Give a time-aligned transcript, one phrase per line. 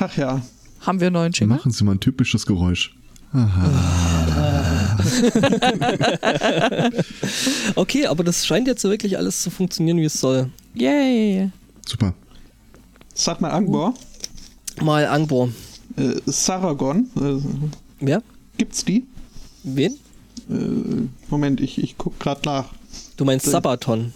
[0.00, 0.42] Ach ja.
[0.80, 1.56] Haben wir einen neuen Jingle?
[1.58, 2.94] Machen Sie mal ein typisches Geräusch.
[7.76, 10.50] Okay, aber das scheint jetzt so wirklich alles zu funktionieren, wie es soll.
[10.74, 11.50] Yay.
[11.86, 12.14] Super.
[13.14, 13.94] Sag mal Angbor.
[14.82, 15.50] Mal Angbor.
[15.96, 17.08] Äh, Saragon.
[17.16, 17.42] Äh,
[18.00, 18.22] Wer?
[18.56, 19.04] gibt's die?
[19.62, 19.92] Wen?
[20.48, 20.54] Äh,
[21.28, 22.66] Moment, ich, ich guck grad nach.
[23.16, 24.12] Du meinst Äh, Sabaton.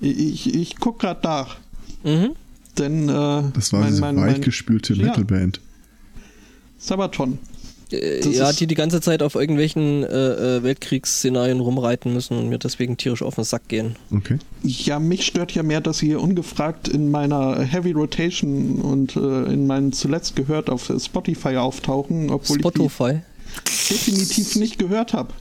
[0.00, 1.56] Ich, ich guck grad nach.
[2.04, 2.30] Mhm.
[2.78, 5.06] Denn äh, Das war diese weichgespülte Ja.
[5.06, 5.60] Metalband.
[6.78, 7.38] Sabaton.
[7.90, 12.36] Äh, Das ja, ist- die die ganze Zeit auf irgendwelchen äh, äh, Weltkriegsszenarien rumreiten müssen
[12.36, 13.96] und mir deswegen tierisch auf den Sack gehen.
[14.10, 14.38] Okay.
[14.62, 19.66] Ja, mich stört ja mehr, dass sie ungefragt in meiner Heavy Rotation und äh, in
[19.66, 23.20] meinen zuletzt gehört auf Spotify auftauchen, obwohl Spotify.
[23.64, 25.32] ich die definitiv nicht gehört habe.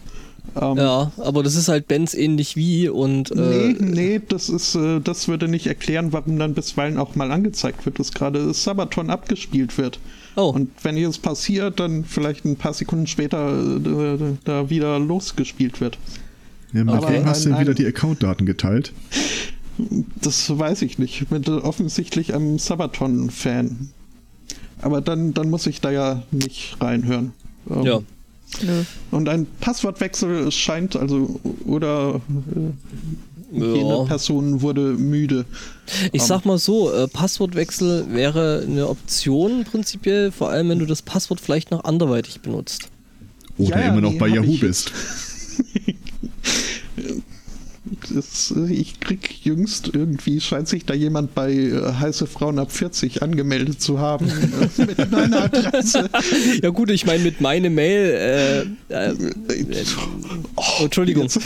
[0.56, 4.76] Ähm, Ja, aber das ist halt Bands ähnlich wie und äh, Nee, nee, das ist,
[4.76, 9.10] äh, das würde nicht erklären, warum dann bisweilen auch mal angezeigt wird, dass gerade Sabaton
[9.10, 10.00] abgespielt wird.
[10.36, 15.82] oh, Und wenn jetzt passiert, dann vielleicht ein paar Sekunden später äh, da wieder losgespielt
[15.82, 15.98] wird.
[16.74, 18.94] Ja, mit Aber wem hast du denn wieder die Accountdaten geteilt?
[20.22, 21.32] Das weiß ich nicht.
[21.32, 23.90] Mit offensichtlich einem Sabaton-Fan.
[24.82, 27.34] Aber dann, dann muss ich da ja nicht reinhören.
[27.70, 28.02] Ähm, ja.
[28.62, 28.84] Nö.
[29.12, 32.22] Und ein Passwortwechsel scheint, also, oder
[33.54, 34.04] äh, jene ja.
[34.04, 35.46] Person wurde müde.
[36.12, 41.02] Ich sag mal so, äh, Passwortwechsel wäre eine Option prinzipiell, vor allem wenn du das
[41.02, 42.90] Passwort vielleicht noch anderweitig benutzt.
[43.58, 44.92] Oder Ja, immer noch bei Yahoo bist.
[48.16, 52.72] Das, äh, ich krieg jüngst irgendwie, scheint sich da jemand bei äh, heiße Frauen ab
[52.72, 56.10] 40 angemeldet zu haben äh, mit meiner Adresse.
[56.64, 59.16] Ja gut, ich meine mit meine Mail, äh, äh,
[60.56, 61.24] Oh, Entschuldigung.
[61.24, 61.40] jetzt-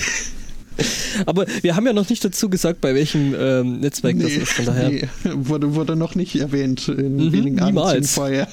[1.25, 4.65] aber wir haben ja noch nicht dazu gesagt, bei welchem ähm, Netzwerk das ist, von
[4.65, 4.89] daher.
[4.89, 8.13] nee, wurde, wurde noch nicht erwähnt in Mhm, wenigen Abenden niemals.
[8.13, 8.47] vorher.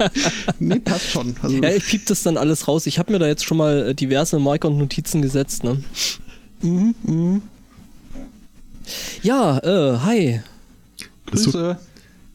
[0.58, 1.34] nee, passt schon.
[1.40, 2.84] Also, Ja, ich piep das dann alles raus.
[2.86, 5.82] Ich habe mir da jetzt schon mal äh, diverse Marker und Notizen gesetzt, ne?
[6.60, 7.42] mhm, mhm.
[9.22, 10.40] Ja, äh, hi.
[11.32, 11.78] Es tut, Grüße.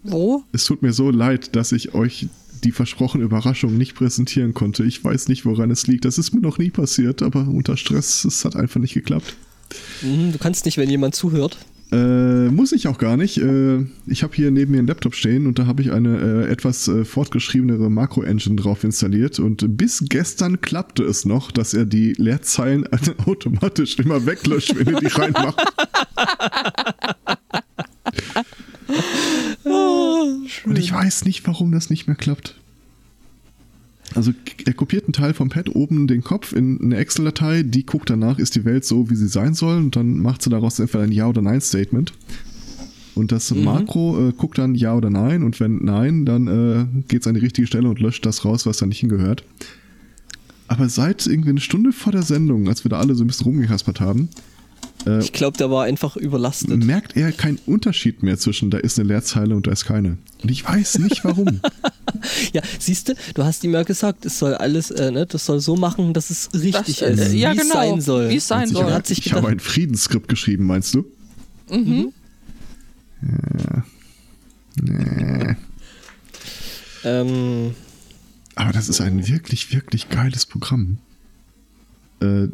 [0.04, 0.44] Wo?
[0.52, 2.28] es tut mir so leid, dass ich euch
[2.64, 4.84] die versprochene Überraschung nicht präsentieren konnte.
[4.84, 6.06] Ich weiß nicht, woran es liegt.
[6.06, 9.36] Das ist mir noch nie passiert, aber unter Stress, es hat einfach nicht geklappt.
[10.02, 11.58] Mhm, du kannst nicht, wenn jemand zuhört.
[11.92, 13.38] Äh, muss ich auch gar nicht.
[13.38, 16.52] Äh, ich habe hier neben mir einen Laptop stehen und da habe ich eine äh,
[16.52, 22.14] etwas äh, fortgeschriebenere Makro-Engine drauf installiert und bis gestern klappte es noch, dass er die
[22.14, 22.86] Leerzeilen
[23.26, 25.64] automatisch immer weglöscht, wenn ihr die reinmacht.
[30.66, 32.56] und ich weiß nicht, warum das nicht mehr klappt.
[34.18, 34.34] Also
[34.66, 38.40] er kopiert einen Teil vom Pad oben den Kopf in eine Excel-Datei, die guckt danach,
[38.40, 41.12] ist die Welt so, wie sie sein soll und dann macht sie daraus entweder ein
[41.12, 42.14] Ja- oder Nein-Statement.
[43.14, 47.22] Und das Makro äh, guckt dann Ja oder Nein und wenn Nein, dann äh, geht
[47.22, 49.44] es an die richtige Stelle und löscht das raus, was da nicht hingehört.
[50.68, 53.46] Aber seit irgendwie eine Stunde vor der Sendung, als wir da alle so ein bisschen
[53.46, 54.30] rumgehaspert haben,
[55.06, 56.84] äh, Ich glaube, der war einfach überlastet.
[56.84, 60.18] merkt er keinen Unterschied mehr zwischen da ist eine Leerzeile und da ist keine.
[60.44, 61.62] Und ich weiß nicht warum.
[62.52, 65.60] Ja, siehst du, du hast ihm ja gesagt, es soll alles, äh, ne, das soll
[65.60, 68.30] so machen, dass es richtig Das, äh, ist, ja, wie es genau, sein soll.
[68.30, 68.84] wie es sein ich soll.
[68.86, 71.06] habe hat sich ich habe ein Friedensskript geschrieben, meinst du?
[71.70, 72.12] Mhm.
[73.22, 73.84] Ja.
[74.82, 75.56] Nee.
[77.04, 77.76] Ähm,
[78.56, 80.98] Aber das ist ein wirklich, wirklich geiles Programm.
[82.22, 82.48] Äh,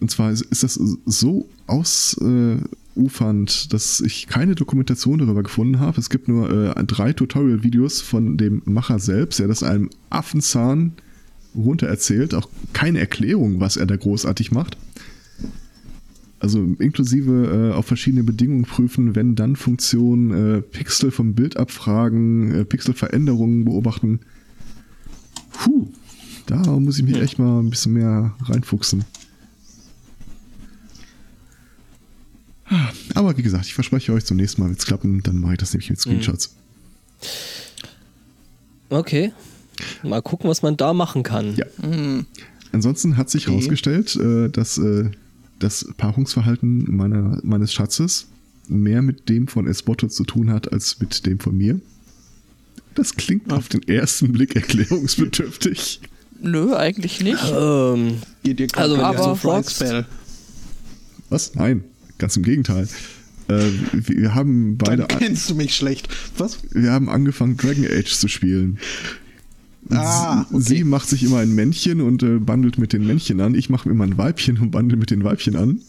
[0.00, 6.00] Und zwar ist, das so ausufernd, dass ich keine Dokumentation darüber gefunden habe.
[6.00, 10.92] Es gibt nur äh, drei Tutorial-Videos von dem Macher selbst, der das einem Affenzahn
[11.54, 12.34] runter erzählt.
[12.34, 14.78] Auch keine Erklärung, was er da großartig macht.
[16.38, 22.54] Also inklusive äh, auf verschiedene Bedingungen prüfen, wenn dann Funktion, äh, Pixel vom Bild abfragen,
[22.54, 24.20] äh, Pixelveränderungen beobachten.
[25.52, 25.88] Puh,
[26.46, 29.04] da muss ich mich echt mal ein bisschen mehr reinfuchsen.
[33.14, 35.58] Aber wie gesagt, ich verspreche euch, zum nächsten Mal wird es klappen, dann mache ich
[35.58, 36.54] das nämlich mit Screenshots.
[38.90, 39.32] okay.
[40.02, 41.56] Mal gucken, was man da machen kann.
[41.56, 41.64] Ja.
[42.72, 43.52] Ansonsten hat sich Okay.
[43.56, 45.10] herausgestellt, äh, dass äh,
[45.58, 48.26] das Paarungsverhalten meiner, meines Schatzes
[48.68, 51.80] mehr mit dem von Esbotto zu tun hat, als mit dem von mir.
[52.94, 56.00] Das klingt auf den ersten Blick erklärungsbedürftig.
[56.42, 57.42] Nö, eigentlich nicht.
[57.54, 60.06] Ähm, Geht dir Also, wenn du so Spell.
[61.28, 61.54] Was?
[61.54, 61.84] Nein,
[62.20, 62.86] ganz im Gegenteil.
[63.48, 66.08] Äh, wir haben beide, Dann kennst du mich schlecht.
[66.38, 66.58] Was?
[66.70, 68.78] wir haben angefangen Dragon Age zu spielen.
[69.90, 70.84] Ah, sie, sie okay.
[70.84, 73.56] macht sich immer ein Männchen und äh, bandelt mit den Männchen an.
[73.56, 75.80] Ich mache mir immer ein Weibchen und bandel mit den Weibchen an.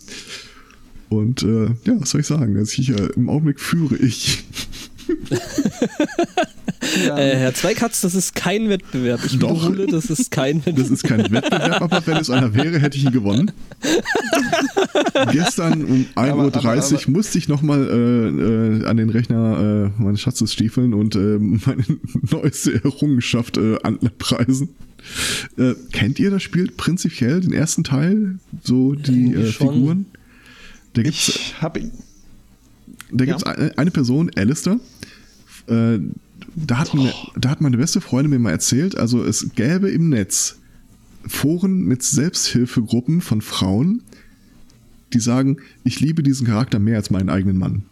[1.10, 2.57] Und äh, ja, was soll ich sagen?
[2.57, 4.44] Also ich, äh, Im Augenblick führe ich.
[5.30, 5.38] Ja.
[7.18, 9.22] Äh, Herr Zweikatz, das ist kein Wettbewerb.
[9.24, 9.51] Ich Doch.
[9.68, 10.92] wiederhole, das ist kein Das Wettbewerb.
[10.92, 13.51] ist kein Wettbewerb, aber wenn es einer wäre, hätte ich ihn gewonnen.
[15.31, 20.21] Gestern um 1.30 Aber- Uhr musste ich nochmal äh, äh, an den Rechner äh, meines
[20.21, 21.83] Schatzes stiefeln und äh, meine
[22.31, 24.69] neueste Errungenschaft äh, anpreisen.
[25.57, 28.38] Äh, kennt ihr das Spiel prinzipiell, den ersten Teil?
[28.63, 29.73] So die äh, schon.
[29.73, 30.05] Figuren?
[30.94, 31.91] Da gibt's ich ihn.
[33.11, 33.33] da Ja.
[33.33, 34.79] gibt es eine, eine Person, Alistair.
[35.67, 35.99] Äh,
[36.55, 40.09] da, hat meine, da hat meine beste Freundin mir mal erzählt, also es gäbe im
[40.09, 40.57] Netz
[41.27, 44.01] Foren mit Selbsthilfegruppen von Frauen,
[45.13, 47.83] die sagen, ich liebe diesen Charakter mehr als meinen eigenen Mann.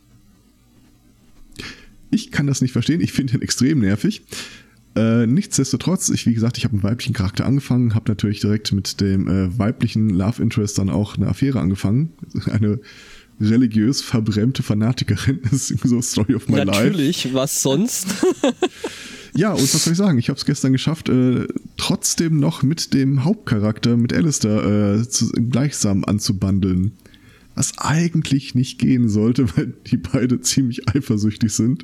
[2.12, 4.24] Ich kann das nicht verstehen, ich finde ihn extrem nervig.
[4.96, 9.00] Äh, nichtsdestotrotz, ich, wie gesagt, ich habe einen weiblichen Charakter angefangen, habe natürlich direkt mit
[9.02, 12.12] dem äh, weiblichen Love Interest dann auch eine Affäre angefangen.
[12.46, 12.80] Eine
[13.40, 15.40] religiös verbrämte Fanatikerin.
[15.52, 16.72] Das ist so Story of my life.
[16.72, 18.08] Natürlich, was sonst?
[19.36, 20.18] Ja, und was soll ich sagen?
[20.18, 25.32] Ich habe es gestern geschafft, äh, trotzdem noch mit dem Hauptcharakter, mit Alistair, äh, zu,
[25.32, 26.94] gleichsam anzubandeln.
[27.60, 31.84] Was eigentlich nicht gehen sollte, weil die beide ziemlich eifersüchtig sind.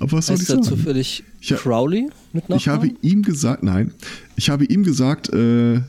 [0.00, 0.62] Aber was soll ich Heißt sagen?
[0.62, 2.98] zufällig Ich Crowley mit Ich habe Nachnamen?
[3.00, 3.92] ihm gesagt, nein,
[4.36, 5.80] ich habe ihm gesagt, äh,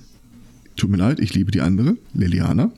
[0.77, 2.71] tut mir leid, ich liebe die andere, Liliana.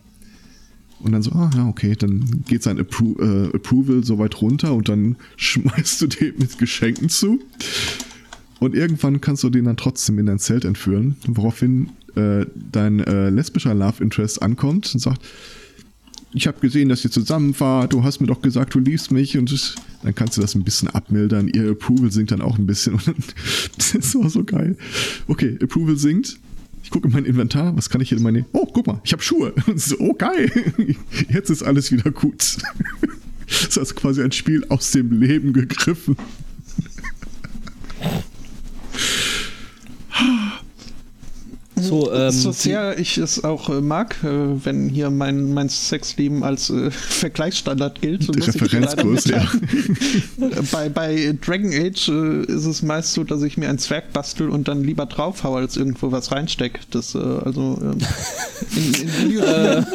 [0.99, 4.73] Und dann so, ah ja, okay, dann geht sein Appro äh, Approval so weit runter
[4.73, 7.39] und dann schmeißt du dem mit Geschenken zu.
[8.59, 13.29] Und irgendwann kannst du den dann trotzdem in dein Zelt entführen, woraufhin äh, dein äh,
[13.29, 15.21] lesbischer Love Interest ankommt und sagt,
[16.33, 19.37] ich habe gesehen, dass ihr zusammen war, du hast mir doch gesagt, du liebst mich
[19.37, 21.47] und es- dann kannst du das ein bisschen abmildern.
[21.47, 23.15] Ihr Approval sinkt dann auch ein bisschen und dann,
[23.77, 24.75] das war so geil.
[25.27, 26.37] Okay, Approval sinkt.
[26.83, 28.45] Ich gucke in mein Inventar, was kann ich hier in meine.
[28.51, 29.53] Oh, guck mal, ich habe Schuhe.
[29.75, 30.51] So, oh, geil.
[31.29, 32.57] Jetzt ist alles wieder gut.
[33.47, 36.17] Das ist quasi ein Spiel aus dem Leben gegriffen.
[41.83, 44.27] So, ähm, so sehr ich es auch äh, mag, äh,
[44.65, 48.23] wenn hier mein, mein Sexleben als äh, Vergleichsstandard gilt.
[48.23, 49.51] So Referenzgröße, ja.
[50.71, 54.49] bei, bei Dragon Age äh, ist es meist so, dass ich mir ein Zwerg bastel
[54.49, 56.79] und dann lieber draufhau, als irgendwo was reinsteck.
[56.91, 57.97] Das, äh, also ähm,
[58.75, 59.85] in, in, in,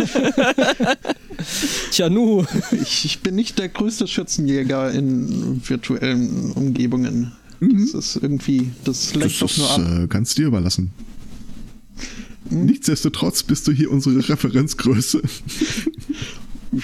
[1.93, 2.45] Tja, nu.
[2.73, 7.33] ich, ich bin nicht der größte Schützenjäger in virtuellen Umgebungen.
[7.61, 9.47] Das ist irgendwie, das lenkt Mhm.
[9.47, 10.05] Das doch nur ab.
[10.05, 10.91] äh, ganz dir überlassen.
[12.49, 12.67] Hm?
[12.67, 15.23] Nichtsdestotrotz bist du hier unsere Referenzgröße.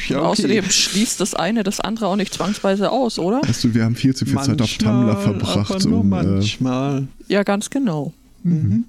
[0.09, 0.27] Ja, okay.
[0.27, 3.43] Außerdem schließt das eine das andere auch nicht zwangsweise aus, oder?
[3.43, 6.13] Weißt du, wir haben viel zu viel Zeit auf Tumblr Manchmal, verbracht, aber nur um
[6.13, 7.09] äh, manchmal.
[7.29, 8.15] Ja, ganz genau.
[8.43, 8.85] Mhm.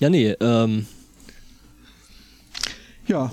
[0.00, 0.86] Ja, nee, ähm,
[3.06, 3.30] Ja.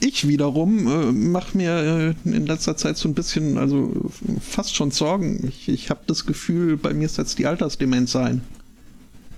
[0.00, 4.10] Ich wiederum äh, mache mir äh, in letzter Zeit so ein bisschen, also
[4.40, 5.46] fast schon Sorgen.
[5.46, 8.40] Ich, ich habe das Gefühl, bei mir setzt die Altersdemenz ein.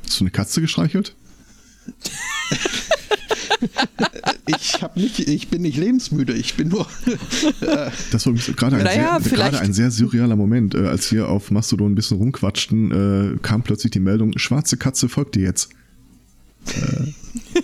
[0.07, 1.15] Hast du eine Katze gestreichelt?
[4.47, 6.35] Ich habe nicht, ich bin nicht lebensmüde.
[6.35, 6.87] Ich bin nur.
[8.11, 10.75] Das war übrigens gerade ein, Naja, sehr, gerade ein sehr surrealer Moment.
[10.75, 15.09] Äh, als wir auf Mastodon ein bisschen rumquatschten, äh, kam plötzlich die Meldung, schwarze Katze
[15.09, 15.71] folgt dir jetzt.
[16.67, 17.13] Äh,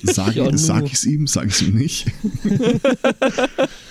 [0.03, 2.07] sag, sag ich es ihm, sag ich es ihm nicht.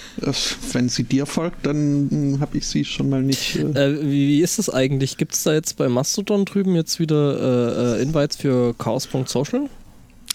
[0.74, 3.56] wenn sie dir folgt, dann habe ich sie schon mal nicht.
[3.56, 5.18] Äh, äh, wie, wie ist das eigentlich?
[5.18, 9.70] Gibt es da jetzt bei Mastodon drüben jetzt wieder äh, äh, Invites für chaos.social?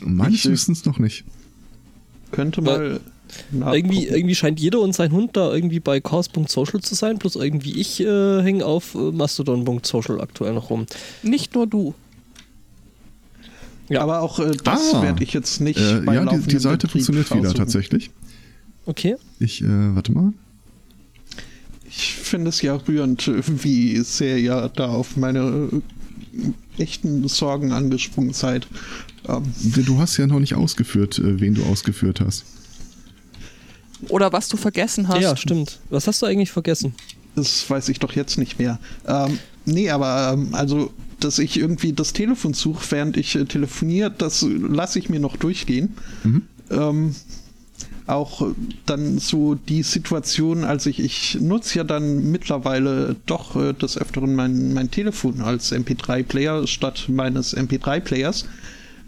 [0.01, 1.25] Meines Wissens noch nicht.
[2.33, 3.01] könnte mal.
[3.53, 7.81] Irgendwie, irgendwie scheint jeder und sein Hund da irgendwie bei chaos.social zu sein, bloß irgendwie
[7.81, 10.87] ich äh, hänge auf äh, mastodon.social aktuell noch rum.
[11.23, 11.95] Nicht nur du.
[13.89, 14.03] ja.
[14.03, 15.03] Aber auch äh, das Ah.
[15.03, 15.81] werde ich jetzt nicht.
[15.81, 17.57] Äh, ja, die, die Seite Betrieb funktioniert wieder raussuchen.
[17.59, 18.11] tatsächlich.
[18.87, 19.17] Okay.
[19.39, 20.33] Ich, äh, warte mal.
[21.89, 23.31] Ich finde es ja rührend,
[23.65, 25.71] wie sehr ihr da auf meine
[26.79, 28.67] äh, echten Sorgen angesprungen seid.
[29.29, 32.45] Ähm, Du hast ja noch nicht ausgeführt, äh, wen du ausgeführt hast.
[34.09, 35.23] Oder was du vergessen hast.
[35.23, 35.79] Ja, stimmt.
[35.89, 36.95] Was hast du eigentlich vergessen?
[37.37, 38.79] das weiß ich doch jetzt nicht mehr.
[39.07, 44.11] Ähm, nee, aber ähm, also, dass ich irgendwie das Telefon suche, während ich äh, telefoniere,
[44.11, 45.95] das lasse ich mir noch durchgehen.
[46.71, 47.15] Ähm,
[48.07, 48.55] auch äh,
[48.87, 54.35] dann so die Situation, als ich, ich nutze ja dann mittlerweile doch äh, des Öfteren
[54.35, 58.47] mein, mein Telefon als MP3-Player statt meines MP3-Players.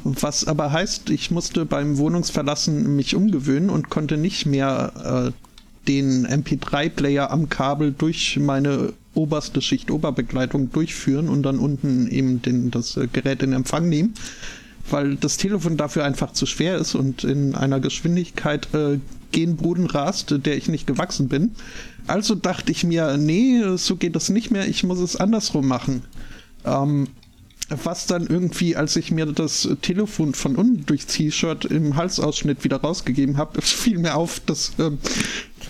[0.04, 5.46] Was aber heißt, ich musste beim Wohnungsverlassen mich umgewöhnen und konnte nicht mehr äh,
[5.88, 12.70] den MP3-Player am Kabel durch meine oberste Schicht Oberbegleitung durchführen und dann unten eben den,
[12.70, 14.14] das äh, Gerät in Empfang nehmen,
[14.90, 18.98] weil das Telefon dafür einfach zu schwer ist und in einer Geschwindigkeit äh,
[19.32, 21.52] gen Boden rast, der ich nicht gewachsen bin.
[22.06, 26.02] Also dachte ich mir, nee, so geht das nicht mehr, ich muss es andersrum machen.
[26.64, 27.08] Ähm,
[27.68, 32.76] was dann irgendwie, als ich mir das Telefon von unten durchs T-Shirt im Halsausschnitt wieder
[32.76, 34.98] rausgegeben habe, fiel mir auf, dass ähm,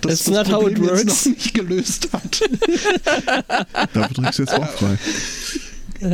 [0.02, 2.42] das, not how it jetzt noch nicht gelöst hat.
[3.94, 4.98] Dafür drückst du jetzt auch frei.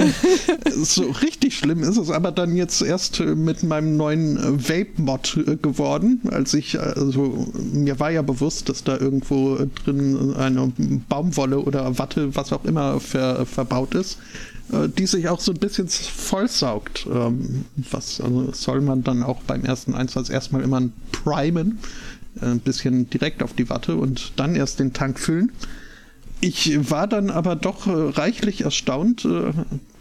[0.83, 5.37] so richtig schlimm ist es aber dann jetzt erst äh, mit meinem neuen äh, Vape-Mod
[5.47, 10.73] äh, geworden, als ich, also mir war ja bewusst, dass da irgendwo drin eine
[11.09, 14.19] Baumwolle oder Watte, was auch immer, ver, verbaut ist,
[14.97, 17.07] die sich auch so ein bisschen vollsaugt.
[17.13, 21.79] Ähm, was also soll man dann auch beim ersten Einsatz erstmal immer primen,
[22.41, 25.53] ein bisschen direkt auf die Watte und dann erst den Tank füllen.
[26.45, 29.53] Ich war dann aber doch äh, reichlich erstaunt, äh,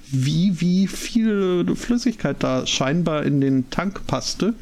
[0.08, 4.56] wie, wie viel Flüssigkeit da scheinbar in den Tank passte.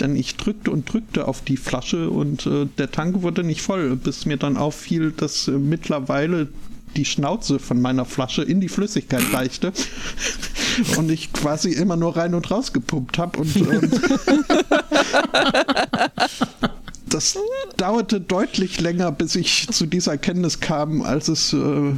[0.00, 3.94] Denn ich drückte und drückte auf die Flasche und äh, der Tank wurde nicht voll,
[3.94, 6.48] bis mir dann auffiel, dass mittlerweile
[6.96, 9.72] die Schnauze von meiner Flasche in die Flüssigkeit reichte
[10.96, 13.90] und ich quasi immer nur rein und raus gepumpt habe und ähm,
[17.10, 17.38] das
[17.76, 21.92] dauerte deutlich länger, bis ich zu dieser Erkenntnis kam, als es, äh,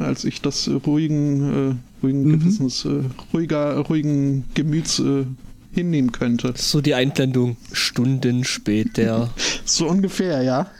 [0.00, 3.02] als ich das ruhigen, äh, ruhigen Gewissens, äh,
[3.32, 5.24] ruhiger, ruhigen Gemüts äh,
[5.72, 6.54] hinnehmen könnte.
[6.56, 9.32] So die Einblendung Stunden später.
[9.66, 10.70] So ungefähr, ja.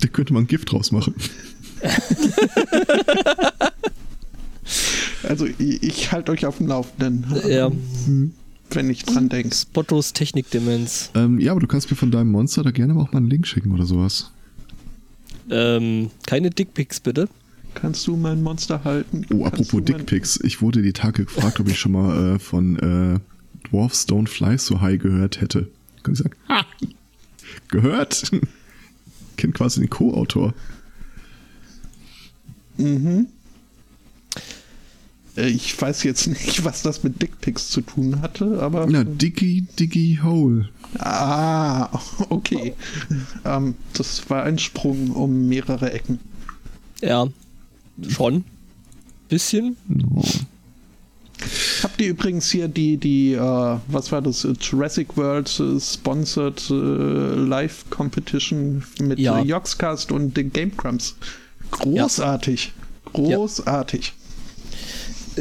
[0.00, 1.14] Da könnte man Gift draus machen.
[5.22, 7.70] Also ich, ich halte euch auf dem Laufenden, ja.
[8.74, 9.54] Wenn ich dran denke.
[9.54, 11.10] Spottos Technikdemenz.
[11.14, 13.46] Ähm, ja, aber du kannst mir von deinem Monster da gerne auch mal einen Link
[13.46, 14.30] schicken oder sowas.
[15.50, 17.28] Ähm, keine Dickpics bitte.
[17.74, 19.24] Kannst du mein Monster halten?
[19.32, 20.40] Oh, Kannst apropos Dickpics.
[20.42, 23.20] Ich wurde die Tage gefragt, ob ich schon mal äh, von äh,
[23.70, 25.68] Dwarfs Don't Fly So High gehört hätte.
[26.02, 26.64] Kann ich sagen, ha!
[27.68, 28.30] Gehört?
[29.36, 30.54] Kennt quasi den Co-Autor.
[32.76, 33.28] Mhm.
[35.38, 38.86] Äh, Ich weiß jetzt nicht, was das mit Dickpics zu tun hatte, aber.
[38.86, 40.68] Na, Diggy Diggy Hole.
[40.98, 41.88] Ah,
[42.30, 42.74] okay.
[43.44, 46.18] ähm, das war ein Sprung um mehrere Ecken.
[47.00, 47.28] Ja,
[48.08, 48.44] schon.
[49.28, 49.76] Bisschen.
[50.14, 50.22] Oh.
[51.82, 56.68] Habt ihr übrigens hier die, die, äh, was war das, äh, Jurassic World äh, Sponsored
[56.70, 59.40] äh, Live Competition mit Ja.
[59.40, 61.14] Yogscast und den Game Grumps?
[61.70, 62.72] Großartig.
[63.12, 64.08] Großartig.
[64.08, 64.17] Äh,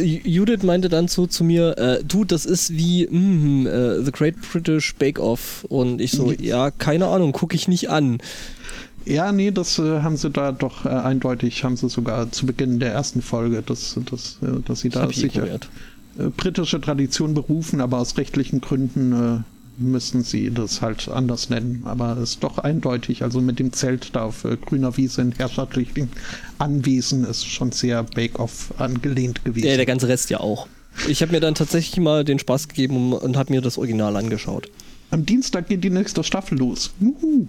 [0.02, 4.36] Judith meinte dann so zu mir, äh, du, das ist wie mhm, äh, The Great
[4.42, 5.66] British Bake Off.
[5.70, 8.20] Und ich so, ja, keine Ahnung, gucke ich nicht an.
[9.06, 12.80] Ja, nee, das äh, haben sie da doch äh, eindeutig, haben sie sogar zu Beginn
[12.80, 15.60] der ersten Folge, dass, dass, äh, dass sie da ich sicher äh,
[16.36, 19.40] britische Tradition berufen, aber aus rechtlichen Gründen äh,
[19.78, 21.82] müssen sie das halt anders nennen.
[21.86, 25.32] Aber es ist doch eindeutig, also mit dem Zelt da auf äh, grüner Wiese in
[25.34, 26.10] herrschaftlichen
[26.58, 29.68] Anwesen ist schon sehr Bake-Off angelehnt gewesen.
[29.68, 30.68] Ja, der ganze Rest ja auch.
[31.08, 34.70] Ich habe mir dann tatsächlich mal den Spaß gegeben und, habe mir das Original angeschaut.
[35.12, 36.92] Am Dienstag geht die nächste Staffel los.
[37.00, 37.48] Juhu.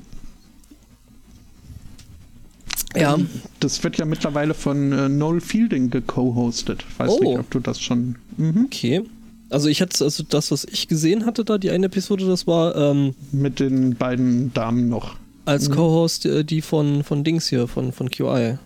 [2.96, 3.18] Ja,
[3.60, 6.84] Das wird ja mittlerweile von äh, Noel Fielding geco-hostet.
[6.98, 7.22] Weiß Oh.
[7.22, 8.16] nicht, ob du das schon.
[8.36, 8.64] Mhm.
[8.66, 9.02] okay.
[9.50, 12.76] Also ich hatte, also das, was ich gesehen hatte da, die eine Episode, das war
[12.76, 15.16] ähm, Mit den beiden Damen noch.
[15.46, 18.58] als Co-Host äh, die von, von Dings hier, von, von QI.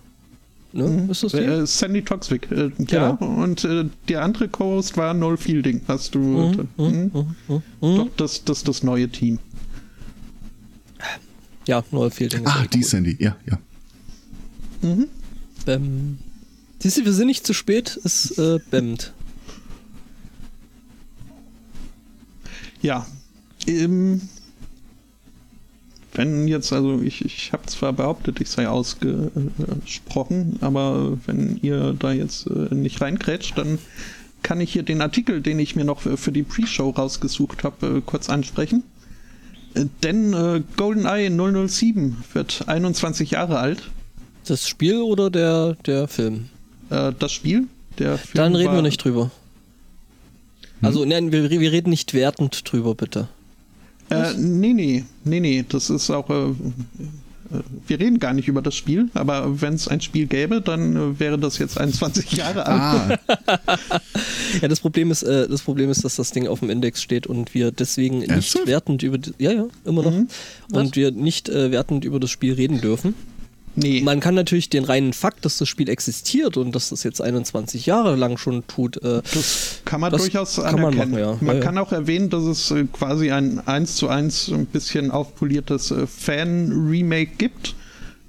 [0.73, 1.07] Ne?
[1.09, 1.37] Ist das die?
[1.37, 3.11] Äh, Sandy Toxvik, äh, ja.
[3.11, 5.81] Und äh, der andere Co-Host war Noel Fielding.
[5.87, 6.19] Hast du.
[6.19, 6.85] Mhm, mhm.
[6.85, 7.95] mhm, mhm, mhm.
[7.97, 9.39] Doch, das, das ist das neue Team.
[11.67, 12.45] Ja, Noel Fielding.
[12.45, 12.83] Ah, echt die cool.
[12.83, 13.17] Sandy.
[13.19, 13.59] Ja, ja.
[14.81, 15.07] Mhm.
[15.67, 16.17] Ähm,
[16.79, 19.13] siehst du, wir sind nicht zu spät, es äh, bämmt.
[22.83, 23.07] Ja.
[23.65, 24.21] Ähm,
[26.13, 32.11] wenn jetzt, also ich, ich habe zwar behauptet, ich sei ausgesprochen, aber wenn ihr da
[32.11, 33.79] jetzt äh, nicht reinkrätscht, dann
[34.43, 38.01] kann ich hier den Artikel, den ich mir noch für die Pre-Show rausgesucht habe, äh,
[38.05, 38.83] kurz ansprechen.
[39.73, 41.31] Äh, denn äh, GoldenEye
[41.67, 43.89] 007 wird 21 Jahre alt.
[44.45, 46.49] Das Spiel oder der, der Film?
[46.89, 47.67] Äh, das Spiel.
[47.97, 49.31] Der Film Dann reden wir nicht drüber.
[50.83, 53.27] Also, nein, wir, wir reden nicht wertend drüber, bitte.
[54.09, 56.29] Äh, nee, nee, nee, nee, das ist auch.
[56.29, 56.53] Äh, äh,
[57.87, 61.19] wir reden gar nicht über das Spiel, aber wenn es ein Spiel gäbe, dann äh,
[61.19, 63.19] wäre das jetzt 21 Jahre alt.
[63.37, 63.77] Ah,
[64.61, 67.25] Ja, das Problem ist, äh, das Problem ist, dass das Ding auf dem Index steht
[67.27, 70.27] und wir deswegen nicht wertend über, ja, ja, immer noch, Mhm.
[70.73, 73.15] und wir nicht äh, wertend über das Spiel reden dürfen.
[73.75, 74.01] Nee.
[74.01, 77.85] Man kann natürlich den reinen Fakt, dass das Spiel existiert und dass das jetzt 21
[77.87, 81.11] Jahre lang schon tut, äh, Das kann man Das durchaus kann man anerkennen.
[81.11, 81.37] machen, ja.
[81.41, 81.59] Man Ja, ja.
[81.59, 86.05] kann auch erwähnen, dass es äh, quasi ein 1 zu 1 ein bisschen aufpoliertes äh,
[86.07, 87.75] Fan-Remake gibt.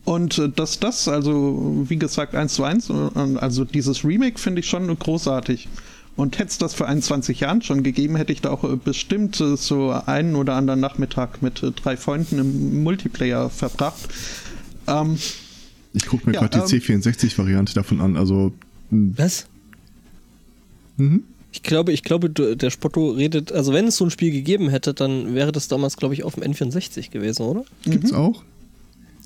[0.04, 2.92] Und äh, dass das, also wie gesagt, 1 zu 1, äh,
[3.36, 5.68] also dieses Remake finde ich schon großartig.
[6.16, 9.90] Und hätte es das vor 21 Jahren schon gegeben, hätte ich da auch bestimmt so
[9.90, 13.98] einen oder anderen Nachmittag mit drei Freunden im Multiplayer verbracht.
[14.86, 15.18] Ähm,
[15.92, 18.16] Ich gucke mir Ja, gerade die ähm, C64-Variante davon an.
[18.16, 18.52] Also,
[18.90, 19.46] mh, was?
[20.96, 21.24] mhm.
[21.52, 24.92] Ich glaube, ich glaube, der Spotto redet, also wenn es so ein Spiel gegeben hätte,
[24.92, 27.64] dann wäre das damals, glaube ich, auf dem N64 gewesen, oder?
[27.84, 28.42] gibt's auch?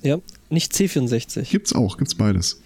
[0.03, 0.19] Ja,
[0.51, 1.49] nicht C64.
[1.49, 2.61] Gibt's auch, gibt's beides.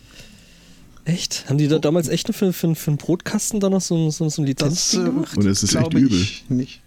[1.05, 1.45] Echt?
[1.47, 4.27] Haben die da damals echt nur für, für, für einen Brotkasten da noch so, so,
[4.27, 5.37] so ein das Lizenzding äh, gemacht?
[5.37, 6.21] Und es ist echt glaube übel.
[6.21, 6.81] ich nicht.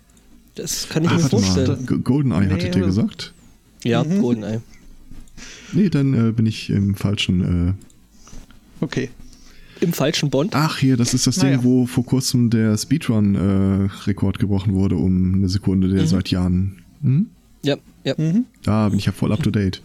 [0.54, 1.86] Das kann ich Ah, mir vorstellen.
[1.88, 1.98] mal.
[1.98, 3.32] GoldenEye hattet Nee, ihr also- gesagt?
[3.84, 4.20] Ja, Mhm.
[4.20, 4.60] GoldenEye.
[5.72, 7.76] Nee, dann äh, bin ich im falschen.
[8.80, 9.10] Äh Okay.
[9.80, 10.54] Im falschen Bond.
[10.54, 11.56] Ach, hier, das ist das Naja.
[11.56, 16.06] Ding, wo vor kurzem der Speedrun-Rekord gebrochen wurde um eine Sekunde, der Mhm.
[16.06, 16.82] seit Jahren.
[17.02, 17.26] Hm?
[17.62, 18.14] Ja, ja.
[18.16, 18.44] Mhm.
[18.62, 19.82] Da bin ich ja voll up to date.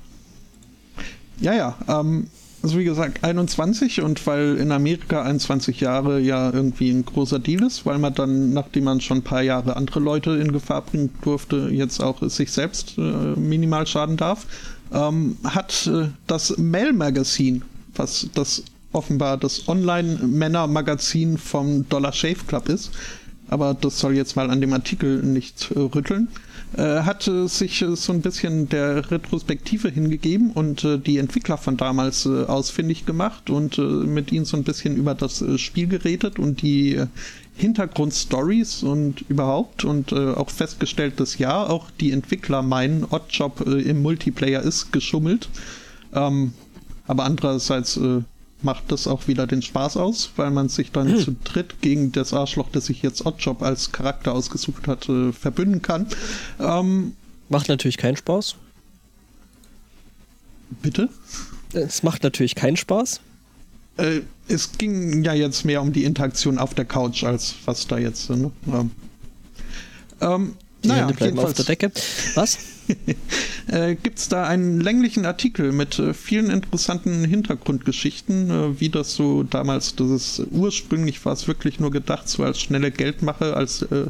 [1.40, 1.78] Ja, ja.
[1.88, 2.28] Ähm,
[2.64, 7.64] also wie gesagt, 21 und weil in Amerika 21 Jahre ja irgendwie ein großer Deal
[7.64, 11.10] ist, weil man dann, nachdem man schon ein paar Jahre andere Leute in Gefahr bringen
[11.24, 13.02] durfte, jetzt auch sich selbst äh,
[13.38, 14.46] minimal schaden darf,
[14.94, 17.62] ähm, hat äh, das Mail Magazine,
[17.96, 22.92] was das offenbar das Online-Männer-Magazin vom Dollar Shave Club ist,
[23.50, 26.30] aber das soll jetzt mal an dem Artikel nicht äh, rütteln,
[26.78, 32.26] äh, hat äh, sich so ein bisschen der Retrospektive hingegeben und die Entwickler von damals
[32.26, 37.02] ausfindig gemacht und mit ihnen so ein bisschen über das Spiel geredet und die
[37.62, 43.82] Hintergrundstories und überhaupt und äh, auch festgestellt, dass ja, auch die Entwickler meinen, Oddjob äh,
[43.82, 45.48] im Multiplayer ist geschummelt.
[46.14, 46.54] Ähm,
[47.08, 48.22] aber andererseits äh,
[48.62, 52.34] macht das auch wieder den Spaß aus, weil man sich dann zu dritt gegen das
[52.34, 56.08] Arschloch, das sich jetzt Oddjob als Charakter ausgesucht hat, äh, verbünden kann.
[56.60, 57.14] Ähm,
[57.50, 58.56] Macht natürlich keinen Spaß.
[60.82, 61.10] bitte?
[61.74, 63.22] Es macht natürlich keinen Spaß.
[63.98, 67.98] Äh, es ging ja jetzt mehr um die Interaktion auf der Couch, als was da
[67.98, 68.30] jetzt.
[68.30, 68.52] Ne?
[68.68, 68.92] Ähm,
[70.22, 71.92] ähm, naja, bleiben auf der Decke.
[72.36, 72.58] Was?
[73.68, 79.14] äh, gibt es da einen länglichen Artikel mit äh, vielen interessanten Hintergrundgeschichten, äh, wie das
[79.14, 83.84] so damals, das ist ursprünglich war es wirklich nur gedacht, so als schnelle Geldmache, als
[83.84, 84.08] äh,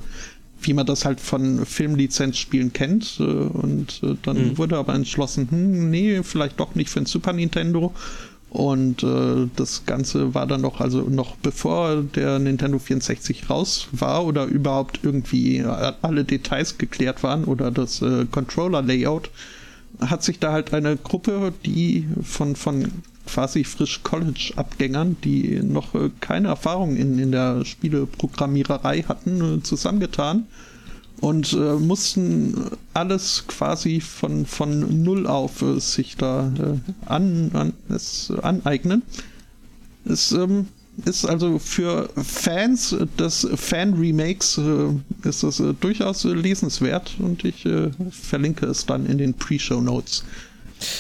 [0.64, 3.18] wie man das halt von Filmlizenzspielen kennt.
[3.20, 4.58] Äh, und äh, dann Mhm.
[4.58, 7.94] wurde aber entschlossen, hm, nee, vielleicht doch nicht für ein Super Nintendo.
[8.52, 14.26] Und äh, das Ganze war dann noch, also noch bevor der Nintendo 64 raus war
[14.26, 19.30] oder überhaupt irgendwie äh, alle Details geklärt waren oder das äh, Controller-Layout,
[20.02, 22.92] hat sich da halt eine Gruppe, die von, von
[23.26, 30.46] quasi frisch College-Abgängern, die noch äh, keine Erfahrung in, in der Spieleprogrammiererei hatten, äh, zusammengetan
[31.22, 37.74] und äh, mussten alles quasi von, von Null auf äh, sich da äh, an, an,
[37.90, 39.04] es aneignen.
[40.04, 40.66] Es ähm,
[41.06, 47.66] ist also für Fans des Fan-Remakes äh, ist das äh, durchaus äh, lesenswert und ich
[47.66, 50.24] äh, verlinke es dann in den Pre-Show-Notes.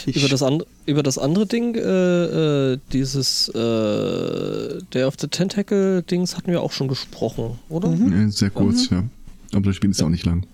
[0.05, 0.43] Über das,
[0.85, 6.71] über das andere Ding, äh, äh, dieses äh, Day of the Tentacle-Dings hatten wir auch
[6.71, 7.89] schon gesprochen, oder?
[7.89, 8.27] Mhm.
[8.27, 9.03] Äh, Sehr kurz, ja.
[9.53, 10.45] Aber das Spiel ist ja auch nicht lang.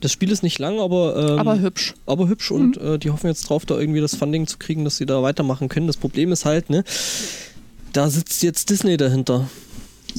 [0.00, 1.94] Das Spiel ist nicht lang, aber, ähm, Aber hübsch.
[2.06, 4.98] aber hübsch und äh, die hoffen jetzt drauf, da irgendwie das Funding zu kriegen, dass
[4.98, 5.88] sie da weitermachen können.
[5.88, 6.84] Das Problem ist halt, ne,
[7.92, 9.48] da sitzt jetzt Disney dahinter.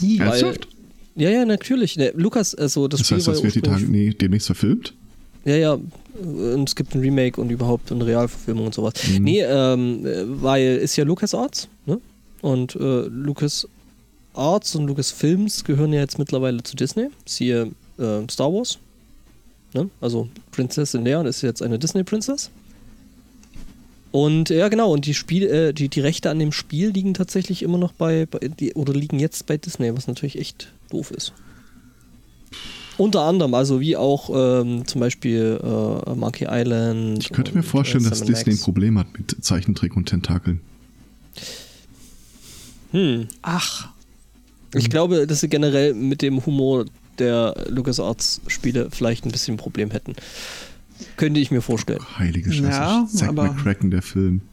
[0.02, 0.68] I, Weil- Ernsthaft?
[1.16, 1.96] Ja, ja, natürlich.
[1.96, 4.94] Ne, Lukas, also das, Das Spiel heißt, war das wird die Tage nee, demnächst verfilmt?
[5.46, 5.74] Ja, ja.
[6.22, 8.94] Und es gibt ein Remake und überhaupt eine Realverfilmung und sowas.
[9.10, 9.24] Mhm.
[9.24, 12.02] Nee, ähm, äh, weil ist ja LucasArts, ne?
[12.42, 17.08] Und äh, LucasArts und Lucasfilms gehören ja jetzt mittlerweile zu Disney.
[17.26, 18.78] Siehe äh, Star Wars.
[19.74, 19.90] Ne?
[20.02, 22.50] Also Prinzessin Leia ist jetzt eine Disney-Princess.
[24.12, 27.62] Und ja, genau, und die Spiel, äh, die, die Rechte an dem Spiel liegen tatsächlich
[27.62, 31.34] immer noch bei, bei die, oder liegen jetzt bei Disney, was natürlich echt doof ist.
[32.98, 37.24] Unter anderem, also wie auch ähm, zum Beispiel äh, Monkey Island.
[37.24, 38.60] Ich könnte mir und, vorstellen, äh, dass Disney ein.
[38.60, 40.62] Problem hat mit Zeichentrick und Tentakeln.
[42.92, 43.28] Hm.
[43.42, 43.90] Ach,
[44.74, 46.86] Ich glaube, dass sie generell mit dem Humor
[47.20, 50.14] der LucasArts-Spiele vielleicht ein bisschen ein Problem hätten.
[51.18, 52.00] Könnte ich mir vorstellen.
[52.18, 52.68] Heilige Scheiße.
[52.70, 54.42] Ja, Zack aber- McCracken, der Film.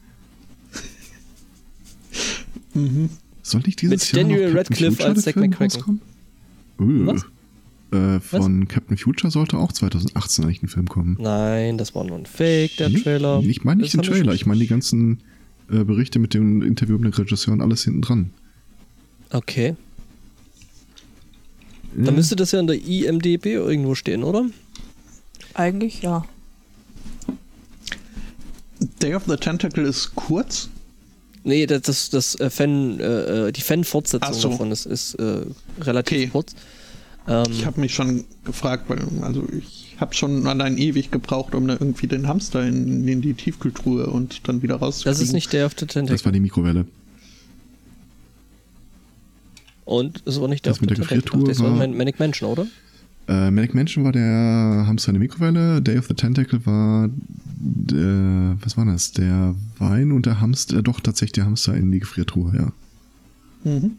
[2.74, 3.10] Mhm.
[3.42, 6.00] Soll nicht dieses Mit Jahr Daniel noch Captain Radcliffe Future, als Zack McCracken.
[6.78, 7.06] Uh.
[7.06, 7.24] Was?
[7.92, 11.16] Äh, von Captain Future sollte auch 2018 eigentlich ein Film kommen.
[11.20, 13.40] Nein, das war nur ein Fake, der Nee, Trailer.
[13.40, 15.18] Ich meine nicht Das den Trailer, ich meine die ganzen
[15.70, 18.30] äh, Berichte mit dem Interview mit dem Regisseur und alles hinten dran.
[19.30, 19.76] Okay.
[21.96, 24.46] Dann müsste das ja in der IMDB irgendwo stehen, oder?
[25.54, 26.24] Eigentlich ja.
[29.00, 30.68] Day of the Tentacle ist kurz.
[31.44, 34.48] Nee, das, das, das äh, Fan, äh, äh, die Fan-Fortsetzung so.
[34.50, 35.42] davon ist, ist äh,
[35.80, 36.28] relativ Okay.
[36.32, 36.54] kurz.
[37.28, 41.66] Ähm, Ich habe mich schon gefragt, weil also ich habe schon allein ewig gebraucht, um
[41.68, 45.12] da irgendwie den Hamster in, in die Tiefkühltruhe und dann wieder rauszukriegen.
[45.18, 46.14] das ist nicht der auf the Tentacle.
[46.16, 46.86] Das war die Mikrowelle.
[49.84, 50.96] Und es war nicht der Das mit der.
[50.98, 52.66] Gefriertruhe Das war war- Man- Manic Mansion, oder?
[53.28, 57.08] Äh, Manic Mansion war der Hamster in der Mikrowelle, Day of the Tentacle war
[57.64, 59.12] der, was war das?
[59.12, 62.72] Der Wein und der Hamster, äh, doch tatsächlich der Hamster in die Gefriertruhe, ja.
[63.70, 63.92] Mhm.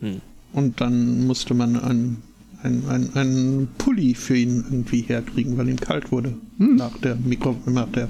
[0.00, 0.20] Hm.
[0.52, 2.18] Und dann musste man einen
[2.62, 7.56] ein, ein, ein Pulli für ihn irgendwie herkriegen, weil ihm kalt wurde nach der Mikro,
[7.66, 8.06] nach der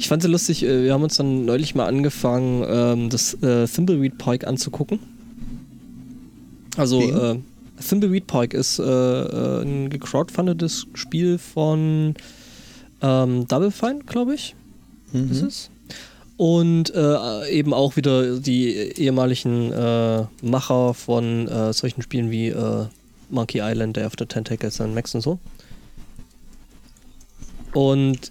[0.00, 3.68] Ich fand es lustig, äh, wir haben uns dann neulich mal angefangen, ähm, das äh,
[3.68, 4.98] Thimbleweed Park anzugucken.
[6.76, 7.38] Also, äh,
[7.80, 12.14] Thimbleweed Park ist äh, äh, ein gecrowdfundetes Spiel von
[13.00, 14.54] ähm, Double Fine, glaube ich.
[15.12, 15.30] Mhm.
[15.30, 15.70] ist es.
[16.36, 22.86] Und äh, eben auch wieder die ehemaligen äh, Macher von äh, solchen Spielen wie äh,
[23.30, 25.38] Monkey Island, Day of the Tentacles und Max und so.
[27.74, 28.30] Und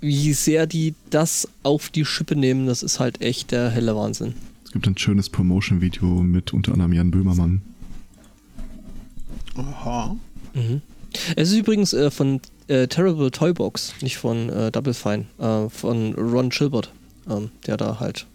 [0.00, 4.34] wie sehr die das auf die Schippe nehmen, das ist halt echt der helle Wahnsinn.
[4.64, 7.62] Es gibt ein schönes Promotion-Video mit unter anderem Jan Böhmermann.
[9.56, 10.16] Aha.
[10.54, 10.82] Mhm.
[11.36, 16.14] Es ist übrigens äh, von äh, Terrible Toybox, nicht von äh, Double Fine, äh, von
[16.14, 16.90] Ron Gilbert,
[17.28, 18.26] ähm, der da halt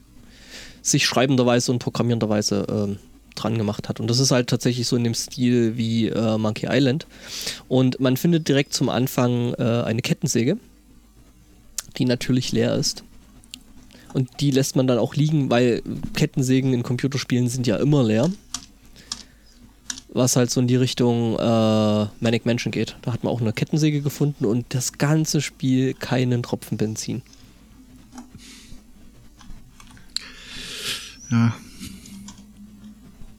[0.81, 2.97] sich schreibenderweise und programmierenderweise ähm,
[3.35, 3.99] dran gemacht hat.
[3.99, 7.07] Und das ist halt tatsächlich so in dem Stil wie äh, Monkey Island.
[7.67, 10.57] Und man findet direkt zum Anfang äh, eine Kettensäge,
[11.97, 13.03] die natürlich leer ist.
[14.13, 15.83] Und die lässt man dann auch liegen, weil
[16.15, 18.31] Kettensägen in Computerspielen sind ja immer leer
[20.17, 22.97] was halt so in die Richtung äh, Manic Mansion geht.
[23.01, 27.21] Da hat man auch eine Kettensäge gefunden und das ganze Spiel keinen Tropfen Benzin.
[31.29, 31.53] Ja,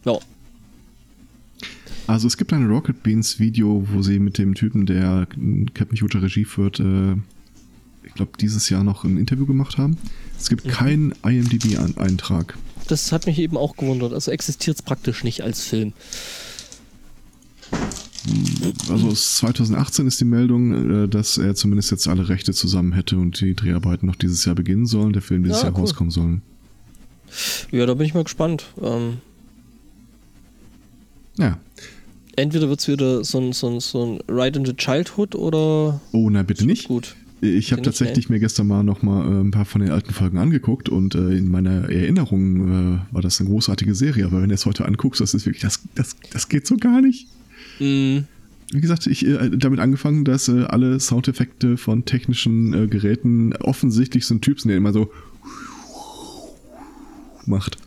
[0.05, 0.19] Ja,
[2.07, 5.27] Also es gibt ein Rocket Beans Video, wo sie mit dem Typen, der
[5.75, 7.13] Captain Future Regie führt, äh,
[8.05, 9.99] ich glaube dieses Jahr noch ein Interview gemacht haben.
[10.39, 12.57] Es gibt keinen IMDb-Eintrag.
[12.87, 14.15] das hat mich eben auch gewundert.
[14.15, 15.93] Also existiert es praktisch nicht als Film.
[18.91, 23.17] Also aus 2018 ist die Meldung, äh, dass er zumindest jetzt alle Rechte zusammen hätte
[23.17, 25.81] und die Dreharbeiten noch dieses Jahr beginnen sollen, der Film dieses Ja, Jahr cool.
[25.83, 26.43] rauskommen sollen.
[27.71, 28.67] Ja, da bin ich mal gespannt.
[28.83, 29.19] Ähm,
[31.39, 31.59] Ja.
[32.37, 36.29] entweder wird es wieder so ein, so, ein, so ein Ride into Childhood oder Oh,
[36.31, 36.89] na bitte nicht.
[36.89, 37.15] gut.
[37.41, 40.39] Ich habe tatsächlich mir gestern mal noch mal äh, ein paar von den alten Folgen
[40.39, 44.27] angeguckt und äh, in meiner Erinnerung äh, war das eine großartige Serie.
[44.27, 47.01] Aber wenn du es heute anguckst, das ist wirklich, das, das, das geht so gar
[47.01, 47.29] nicht.
[47.81, 48.19] Mm,
[48.73, 54.27] Wie gesagt, ich äh, damit angefangen, dass äh, alle Soundeffekte von technischen äh, Geräten offensichtlich
[54.27, 55.11] so ein Typ sind, der immer so
[57.47, 57.79] macht.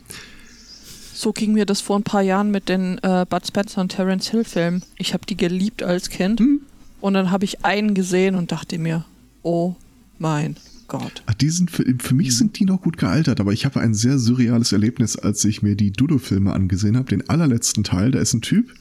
[1.13, 4.29] So ging mir das vor ein paar Jahren mit den äh, Bud Spencer und Terence
[4.31, 4.81] Hill Filmen.
[4.97, 6.61] Ich habe die geliebt als Kind Hm?
[6.99, 9.05] und dann habe ich einen gesehen und dachte mir,
[9.43, 9.75] oh
[10.17, 10.55] mein
[10.87, 11.21] Gott.
[11.27, 13.93] Ach, die sind für, für mich sind die noch gut gealtert, aber ich habe ein
[13.93, 17.07] sehr surreales Erlebnis, als ich mir die Dudo-Filme angesehen habe.
[17.09, 18.73] Den allerletzten Teil, da ist ein Typ,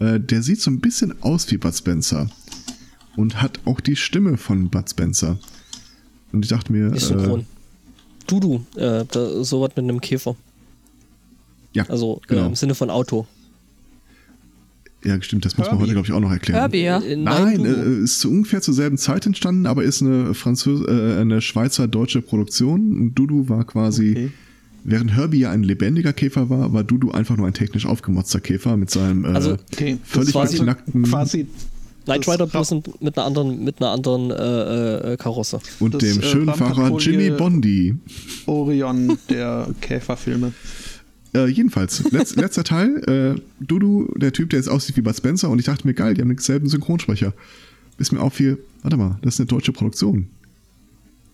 [0.00, 2.28] äh, der sieht so ein bisschen aus wie Bud Spencer
[3.16, 5.38] und hat auch die Stimme von Bud Spencer.
[6.32, 7.40] Und ich dachte mir, ist synchron.
[7.40, 7.44] äh,
[8.26, 10.36] Dudu, äh, da, so was mit einem Käfer.
[11.72, 12.46] ja, Also äh, genau.
[12.46, 13.26] im Sinne von Auto.
[15.02, 16.60] ja, stimmt, das muss man heute, glaube ich, auch noch erklären.
[16.60, 17.00] Herbie, ja.
[17.00, 21.20] Äh, Nein, äh, ist zu ungefähr zur selben Zeit entstanden, aber ist eine Französ äh,
[21.20, 22.92] eine Schweizer-deutsche Produktion.
[23.00, 24.30] Und Dudu war quasi, Okay.
[24.84, 28.76] Während Herbie ja ein lebendiger Käfer war, war Dudu einfach nur ein technisch aufgemotzter Käfer
[28.76, 29.98] mit seinem äh, Also, Okay.
[30.04, 31.46] völlig quasi- beknackten Quasi
[32.06, 35.60] Knight Rider bloß mit einer anderen, mit einer anderen äh, äh, Karosse.
[35.80, 37.94] und das, dem äh, schönen Fahrer Jimmy Bondi.
[38.46, 40.52] Orion der Käferfilme.
[41.34, 45.48] Äh, jedenfalls, letz, letzter Teil, äh, Dudu, der Typ, der jetzt aussieht wie Bud Spencer,
[45.50, 47.34] und ich dachte mir, geil, die haben denselben Synchronsprecher.
[47.98, 50.26] Bis mir auffiel, warte mal, das ist eine deutsche Produktion.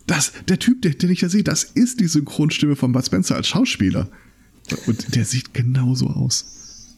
[0.07, 3.35] Das, der Typ, der, den ich da sehe, das ist die Synchronstimme von Bud Spencer
[3.35, 4.07] als Schauspieler.
[4.85, 6.95] Und der sieht genauso aus.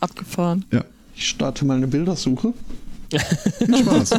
[0.00, 0.64] Abgefahren.
[0.70, 0.84] Ja,
[1.16, 2.54] Ich starte mal eine Bildersuche.
[3.58, 4.10] viel Spaß.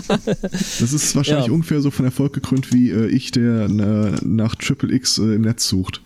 [0.80, 1.52] Das ist wahrscheinlich Ja.
[1.54, 5.42] ungefähr so von Erfolg gekrönt wie äh, ich, der äh, nach Triple X äh, im
[5.42, 6.02] Netz sucht.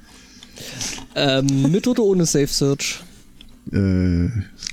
[1.15, 3.01] Ähm, mit oder ohne Safe Search?
[3.71, 4.27] Äh,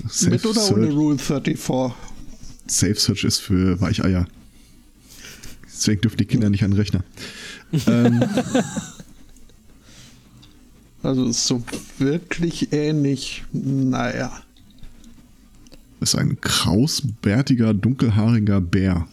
[0.08, 1.94] Safe, Mit oder ohne Search, Rule 34?
[2.66, 4.26] Safe Search ist für Weicheier.
[5.82, 7.02] Deswegen dürfen die Kinder nicht an den Rechner.
[7.88, 8.22] ähm,
[11.02, 11.60] Also ist so
[11.98, 13.42] wirklich ähnlich.
[13.52, 14.40] Naja.
[16.00, 19.08] ist ein krausbärtiger, dunkelhaariger Bär.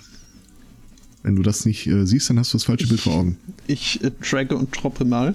[1.24, 3.38] Wenn du das nicht äh, siehst, dann hast du das falsche Bild vor Augen.
[3.66, 5.34] Ich äh, tragge und droppe mal.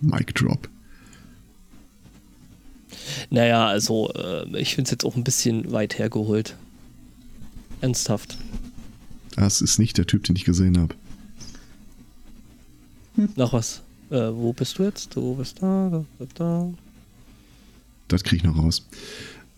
[0.00, 0.68] Mic Drop.
[3.30, 6.56] Naja, also äh, ich finde es jetzt auch ein bisschen weit hergeholt.
[7.80, 8.38] Ernsthaft.
[9.38, 10.94] Das ist nicht der Typ, den ich gesehen habe.
[13.36, 13.82] Nach was?
[14.10, 15.14] Äh, wo bist du jetzt?
[15.14, 16.68] Du bist da, da, da, da.
[18.08, 18.84] Das kriege ich noch raus.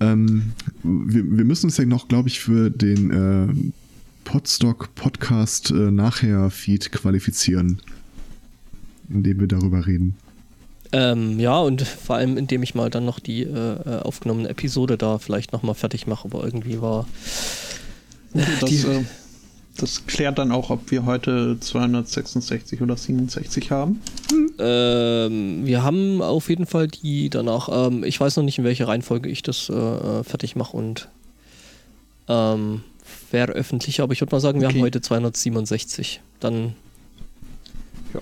[0.01, 3.71] Ähm, wir, wir müssen uns ja noch, glaube ich, für den äh,
[4.25, 7.81] Podstock Podcast äh, nachher Feed qualifizieren,
[9.09, 10.15] indem wir darüber reden.
[10.93, 14.99] Ähm, ja, und vor allem, indem ich mal dann noch die äh, äh, aufgenommene Episode
[14.99, 17.07] da vielleicht nochmal fertig mache, aber irgendwie war.
[18.35, 19.05] Das, Die- äh,
[19.81, 24.01] das klärt dann auch, ob wir heute 266 oder 67 haben.
[24.59, 27.69] Ähm, wir haben auf jeden Fall die danach.
[27.73, 31.09] Ähm, ich weiß noch nicht, in welcher Reihenfolge ich das äh, äh, fertig mache und
[32.29, 32.83] ähm,
[33.31, 34.77] veröffentliche, aber ich würde mal sagen, wir Okay.
[34.79, 36.21] haben heute 267.
[36.41, 36.75] Dann
[38.15, 38.21] Ja.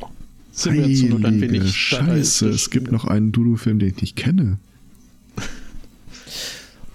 [0.52, 4.16] Sind wir jetzt nur ein wenig Scheiße, es gibt noch einen Dudu-Film, den ich nicht
[4.16, 4.58] kenne.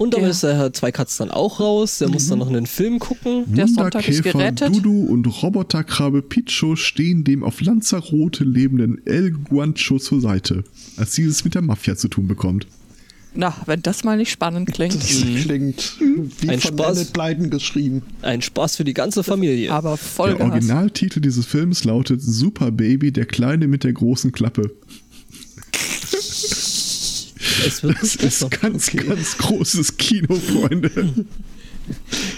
[0.03, 0.29] Und dann Ja.
[0.29, 1.99] ist der Herr Zweikatz dann auch raus.
[1.99, 3.45] Der muss dann noch einen Film gucken.
[3.47, 4.75] Der Sonntag ist Wunderkäfer gerettet.
[4.75, 10.63] Dudu und Roboterkrabbe Picho stehen dem auf Lanzarote lebenden El Guancho zur Seite,
[10.97, 12.67] als dieses mit der Mafia zu tun bekommt.
[13.35, 14.93] Na, wenn das mal nicht spannend klingt.
[14.93, 15.95] Das klingt
[16.39, 17.05] wie Ein von Spaß.
[17.05, 18.03] Blyden geschrieben.
[18.21, 19.71] Ein Spaß für die ganze Familie.
[19.71, 20.51] Aber voll der gehasst.
[20.51, 24.69] Originaltitel dieses Films lautet Super Baby, der Kleine mit der großen Klappe.
[27.65, 31.13] Es wird Das ist ganz, ganz großes Kino, Freunde.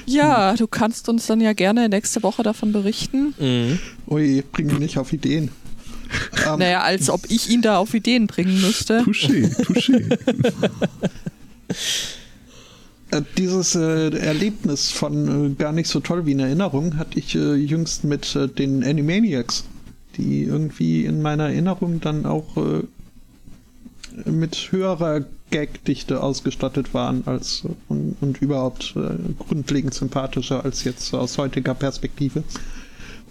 [0.06, 3.34] Ja, du kannst uns dann ja gerne nächste Woche davon berichten.
[3.40, 3.80] Mhm.
[4.08, 5.52] Ui, bring mich nicht auf Ideen.
[6.48, 9.02] Ähm, Naja, als ob ich ihn da auf Ideen bringen müsste.
[9.02, 10.18] Touché, touché.
[13.12, 17.36] Äh, Dieses äh, Erlebnis von äh, gar nicht so toll wie in Erinnerung hatte ich
[17.36, 19.66] äh, jüngst mit äh, den Animaniacs,
[20.18, 22.84] die irgendwie in meiner Erinnerung dann auch äh,
[24.26, 31.14] mit höherer Gagdichte ausgestattet waren als äh, und, und überhaupt äh, grundlegend sympathischer als jetzt
[31.14, 32.44] aus heutiger Perspektive.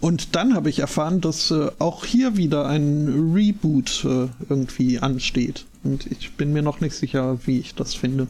[0.01, 5.65] Und dann habe ich erfahren, dass äh, auch hier wieder ein Reboot äh, irgendwie ansteht.
[5.83, 8.27] Und ich bin mir noch nicht sicher, wie ich das finde.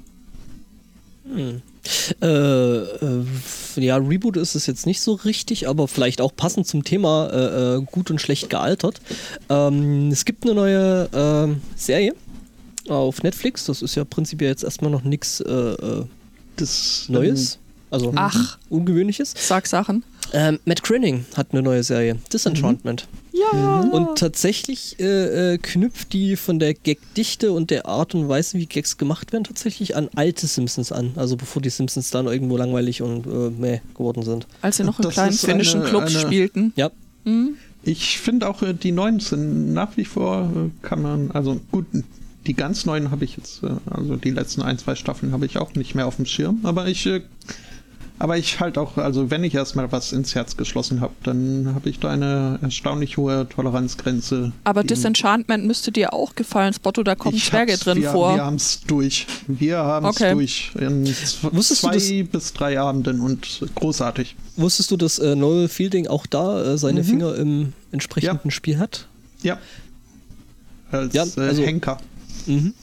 [2.21, 3.25] Äh, äh,
[3.77, 7.75] ja, Reboot ist es jetzt nicht so richtig, aber vielleicht auch passend zum Thema äh,
[7.75, 9.01] äh, gut und schlecht gealtert.
[9.49, 12.13] Ähm, es gibt eine neue ähm, Serie
[12.89, 13.65] auf Netflix.
[13.65, 16.03] Das ist ja prinzipiell jetzt erstmal noch nichts äh, äh,
[17.09, 17.59] Neues.
[17.91, 18.57] Also Ach.
[18.69, 19.33] Ungewöhnliches.
[19.37, 20.03] Sag Sachen.
[20.33, 23.07] Ähm, Matt Groening hat eine neue Serie, Disenchantment.
[23.31, 23.81] Ja.
[23.81, 28.65] Und tatsächlich äh, äh, knüpft die von der Gagdichte und der Art und Weise, wie
[28.65, 31.11] Gags gemacht werden, tatsächlich an alte Simpsons an.
[31.15, 34.47] Also bevor die Simpsons dann irgendwo langweilig und äh, meh geworden sind.
[34.61, 36.73] Als sie noch in Das kleinen finnischen eine- Clubs eine- spielten.
[36.75, 36.91] Ja.
[37.25, 37.55] Hm?
[37.83, 40.49] Ich finde auch äh, die neuen sind nach wie vor
[40.81, 41.85] kann man, also gut,
[42.47, 45.57] die ganz neuen habe ich jetzt, äh, also die letzten ein, zwei Staffeln habe ich
[45.57, 47.21] auch nicht mehr auf dem Schirm, aber ich, äh,
[48.17, 51.89] aber ich halt auch, also wenn ich erstmal was ins Herz geschlossen habe, dann habe
[51.89, 54.53] ich da eine erstaunlich hohe Toleranzgrenze.
[54.63, 58.35] Aber Disenchantment müsste dir auch gefallen, Spotto, da kommen Ich Zwerge drin wir, vor.
[58.35, 59.27] Wir haben es durch.
[59.47, 60.31] Wir haben es Okay.
[60.33, 60.71] durch.
[60.79, 64.37] In Wusstest du zwei bis drei Abenden und großartig.
[64.55, 67.05] Wusstest du, dass äh, Noel Fielding auch da äh, seine Mhm.
[67.05, 69.07] Finger im entsprechenden Spiel hat?
[69.43, 69.57] Ja.
[70.89, 71.97] Als Ja, äh, also- Henker.
[72.47, 72.73] Mhm.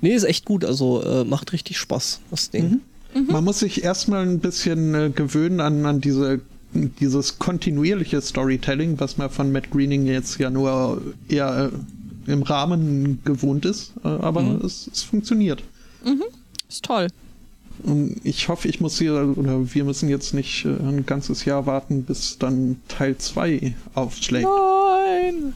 [0.00, 0.64] Nee, ist echt gut.
[0.64, 2.80] Also äh, macht richtig Spaß, das Ding.
[3.14, 3.26] Mhm.
[3.28, 6.40] Man muss sich erstmal ein bisschen äh, gewöhnen an, an diese,
[6.74, 11.72] dieses kontinuierliche Storytelling, was man von Matt Greening jetzt ja nur eher
[12.26, 13.92] äh, im Rahmen gewohnt ist.
[14.04, 15.62] Äh, aber es, es funktioniert.
[16.68, 17.08] Ist toll.
[17.82, 21.66] Und ich hoffe, ich muss hier, oder wir müssen jetzt nicht äh, ein ganzes Jahr
[21.66, 24.46] warten, bis dann Teil 2 aufschlägt.
[24.46, 25.52] Nein.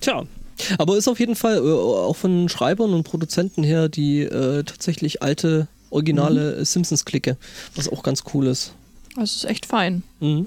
[0.00, 0.24] Tja.
[0.78, 5.22] Aber ist auf jeden Fall äh, auch von Schreibern und Produzenten her die äh, tatsächlich
[5.22, 7.36] alte, originale Simpsons-Clique,
[7.74, 8.72] was auch ganz cool ist.
[9.16, 10.02] Das ist echt fein.
[10.20, 10.46] Mhm.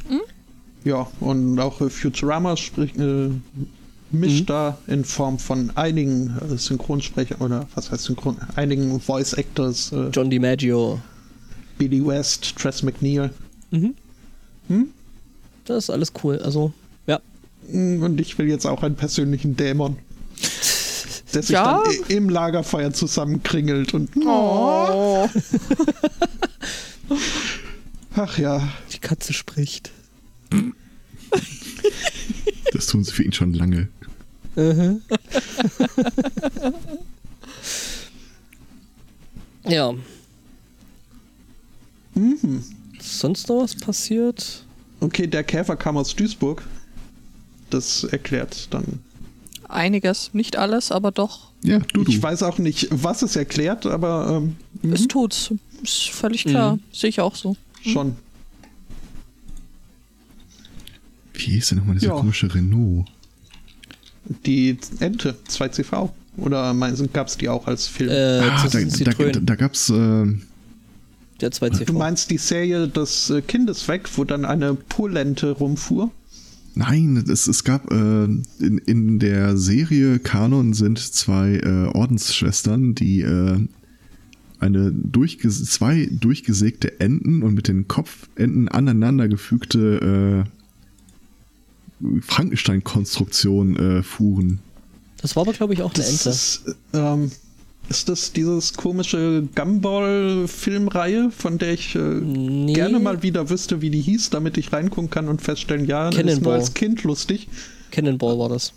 [0.83, 3.29] Ja, und auch äh, Futurama spricht, äh,
[4.11, 4.45] mischt Mhm.
[4.45, 10.09] da in Form von einigen äh, Synchronsprechern oder was heißt Synchron, einigen Voice Actors, äh,
[10.13, 11.01] John DiMaggio.
[11.77, 13.29] Billy West, Tress McNeil.
[13.71, 13.93] Mhm.
[14.69, 14.87] Hm?
[15.65, 16.39] Das ist alles cool.
[16.39, 16.71] Also,
[17.71, 19.97] Und ich will jetzt auch einen persönlichen Dämon.
[21.33, 21.83] Der sich Ja?
[21.83, 24.09] dann im Lagerfeuer zusammenkringelt und.
[24.25, 25.27] Oh.
[28.15, 28.67] Ach ja.
[28.93, 29.91] Die Katze spricht.
[32.73, 33.89] Das tun sie für ihn schon lange.
[34.55, 35.01] Mhm.
[39.65, 39.93] ja.
[42.15, 42.63] Mhm.
[42.99, 44.63] Sonst noch was passiert?
[44.99, 46.63] Okay, der Käfer kam aus Duisburg.
[47.69, 48.99] Das erklärt dann.
[49.67, 51.51] Einiges, nicht alles, aber doch.
[51.63, 52.11] Ja, du, du.
[52.11, 54.55] Ich weiß auch nicht, was es erklärt, aber ähm,
[54.93, 55.51] Es mhm, tut's.
[55.83, 56.75] Ist völlig klar.
[56.75, 56.83] Mhm.
[56.93, 57.55] Sehe ich auch so.
[57.81, 58.15] schon.
[61.33, 62.13] Wie hieß denn nochmal dieser Ja.
[62.15, 63.05] komische Renault?
[64.45, 66.09] Die Ente, 2CV.
[66.37, 66.73] Oder
[67.13, 68.09] gab es die auch als Film?
[68.09, 70.25] Äh, ah, da, da, da, da gab's äh,
[71.41, 71.85] der 2CV.
[71.85, 76.11] du meinst die Serie des Kindes weg, wo dann eine Polente rumfuhr?
[76.77, 83.21] Nein, es, es gab äh, in, in der Serie Kanon sind zwei äh, Ordensschwestern, die
[83.21, 83.57] äh,
[84.59, 90.45] eine durchges zwei durchgesägte Enden und mit den Kopfenden aneinandergefügte
[92.03, 94.59] äh, Frankenstein-Konstruktion äh, fuhren.
[95.19, 96.29] Das war aber, glaube ich, auch eine Das Ente.
[96.29, 97.31] ist, ähm,
[97.89, 102.73] ist das dieses komische Gumball-Filmreihe, von der ich äh, Nee.
[102.73, 106.25] gerne mal wieder wüsste, wie die hieß, damit ich reingucken kann und feststellen, ja, das
[106.33, 107.47] ist nur als Kind lustig.
[107.91, 108.73] Cannonball war das.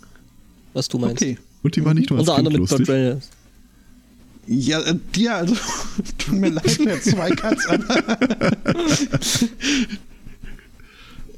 [0.73, 1.21] Was du meinst.
[1.21, 1.37] Okay.
[1.63, 3.21] Und die war nicht nur als Unter Kind anderem mit lustig.
[4.47, 5.55] Ja, äh, dir, also,
[6.17, 7.83] tut mir leid, wer zwei Cuts an.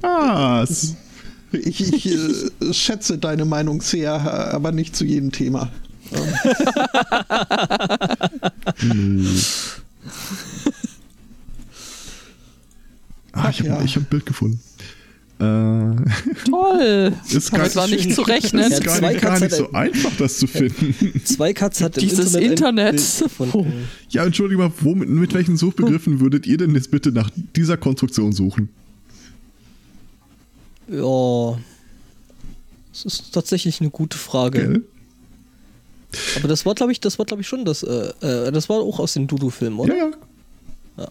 [0.00, 0.96] Was?
[1.52, 4.12] Ich, ich äh, schätze deine Meinung sehr,
[4.52, 5.70] aber nicht zu jedem Thema.
[13.34, 13.80] Ah, ich habe ja.
[13.80, 14.60] hab ein Bild gefunden.
[15.40, 15.42] Äh,
[16.48, 17.12] Toll.
[17.28, 18.70] ist gar, Damit war nicht zu rechnen.
[18.70, 21.20] ist Ja, gar, zwei nicht, gar nicht so einfach, das zu finden.
[21.24, 23.74] Zwei Cuts hat im Dieses Internet, Internet.
[24.10, 28.32] Ja, entschuldige mal, womit, mit welchen Suchbegriffen würdet ihr denn jetzt bitte nach dieser Konstruktion
[28.32, 28.68] suchen?
[30.88, 31.58] Ja.
[32.92, 34.60] Das ist tatsächlich eine gute Frage.
[34.60, 34.82] Gell?
[36.36, 37.82] Aber das war, glaube ich, das war, glaube ich, schon das.
[37.82, 39.96] Äh, äh, das war auch aus den Dudu-Filmen, oder?
[39.96, 40.10] Ja,
[40.98, 41.08] ja.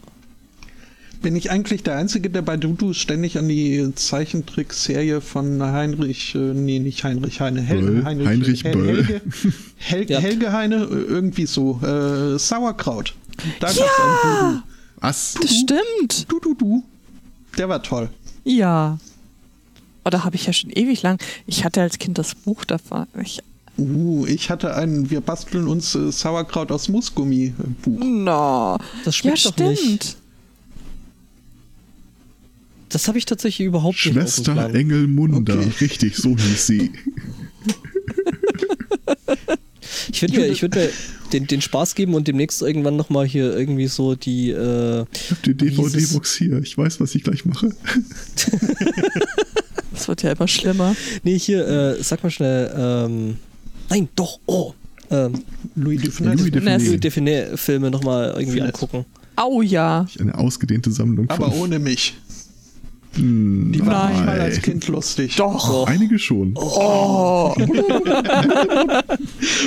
[1.22, 6.38] Bin ich eigentlich der Einzige, der bei Dudu ständig an die Zeichentrickserie von Heinrich, äh,
[6.38, 8.04] nee, nicht Heinrich Heine, Hel Böll.
[8.04, 9.06] Heinrich, Heinrich Hel Böll.
[9.06, 9.22] Helge,
[9.78, 10.20] Hel Ja.
[10.20, 13.13] Helge Heine, äh, irgendwie so, äh, Sauerkraut.
[13.60, 14.63] Da gab's einen
[14.98, 15.36] Was?
[15.42, 16.32] Das stimmt.
[16.32, 16.56] Dudu.
[16.56, 16.84] Du, du, du.
[17.58, 18.10] Der war toll.
[18.44, 18.98] Ja.
[20.06, 21.22] Oh, da habe ich ja schon ewig lang.
[21.48, 23.08] Ich hatte als Kind das Buch davon.
[23.22, 23.39] Ich,
[23.78, 28.00] Uh, ich hatte ein Wir basteln uns äh, Sauerkraut aus Mussgummi äh, Buch.
[28.00, 28.78] no.
[29.04, 29.80] Das Ja, schmeckt doch nicht.
[29.82, 30.18] stimmt.
[32.90, 34.14] Das habe ich tatsächlich überhaupt nicht.
[34.14, 34.76] Schwester Plan.
[34.76, 35.56] Engelmunda.
[35.56, 35.72] Okay.
[35.82, 36.92] Richtig, so hieß sie.
[40.12, 40.90] Ich würde mir, ich würd mir
[41.34, 44.52] den, den Spaß geben und demnächst irgendwann nochmal hier irgendwie so die.
[44.52, 45.56] Äh, Ich habe die?
[45.56, 46.60] DVD-Box hier.
[46.62, 47.70] Ich weiß, was ich gleich mache.
[49.92, 50.96] Das wird ja immer schlimmer.
[51.24, 52.74] nee, hier, äh, sag mal schnell.
[52.76, 53.38] Ähm,
[53.89, 54.74] nein, doch, oh.
[55.12, 55.34] Ähm,
[55.76, 56.39] Louis de Funès.
[56.39, 56.82] Louis de Funès.
[56.82, 57.00] Funès.
[57.00, 58.74] Define-Filme nochmal irgendwie Finesse.
[58.74, 59.06] angucken.
[59.36, 60.06] Au ja.
[60.19, 61.62] Eine ausgedehnte Sammlung Aber von.
[61.62, 62.15] ohne mich.
[63.15, 64.13] Hm, Die waren Nein.
[64.15, 65.36] nicht mal als Kind lustig.
[65.36, 65.67] Doch.
[65.67, 65.88] Doch.
[65.88, 66.54] Einige schon.
[66.56, 67.54] Oh.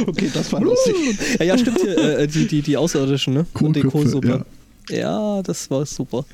[0.06, 0.94] Okay, das war lustig.
[1.38, 3.46] Ja, ja, stimmt hier, äh, die, die, die Außerirdischen, ne?
[3.60, 4.44] Die Kohlsuppe.
[4.90, 5.42] Ja.
[5.42, 6.24] das war super.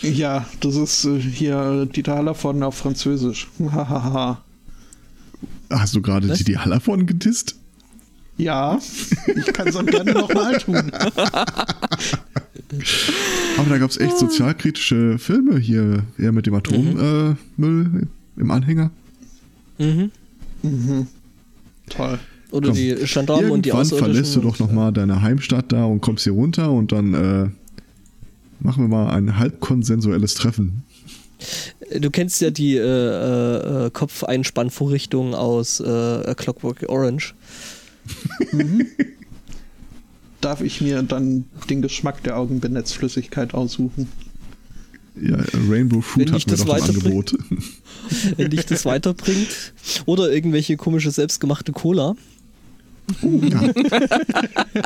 [0.00, 3.48] Ja, das ist äh, hier Dieter Hallervorden auf Französisch.
[3.60, 4.42] Hahaha.
[5.72, 7.56] Hast du gerade die, Hallervorden gedisst?
[8.38, 8.78] ja,
[9.26, 10.76] ich kann es auch gerne nochmal tun.
[13.58, 16.04] Aber da gab es echt sozialkritische Filme hier.
[16.18, 18.90] Eher mit dem Atommüll äh, Müll im Anhänger.
[19.78, 20.10] Mhm.
[20.62, 21.06] Mhm.
[21.88, 22.18] Toll.
[22.50, 24.14] Oder Komm, die Gendarmen und die Irgendwann Außerirdischen.
[24.14, 27.48] verlässt du doch nochmal deine Heimstadt da und kommst hier runter und dann äh,
[28.60, 30.82] machen wir mal ein halbkonsensuelles Treffen.
[31.98, 37.34] Du kennst ja die äh, äh, Kopfeinspannvorrichtung aus äh, Clockwork Orange.
[40.40, 44.08] Darf ich mir dann den Geschmack der Augenbenetzflüssigkeit aussuchen?
[45.20, 45.36] Ja,
[45.68, 46.82] Rainbow Fruit hatten wir das doch im.
[46.82, 47.34] Angebot.
[48.36, 49.74] wenn dich das weiterbringt.
[50.06, 52.16] Oder irgendwelche komische selbstgemachte Cola.
[53.20, 53.72] Ja.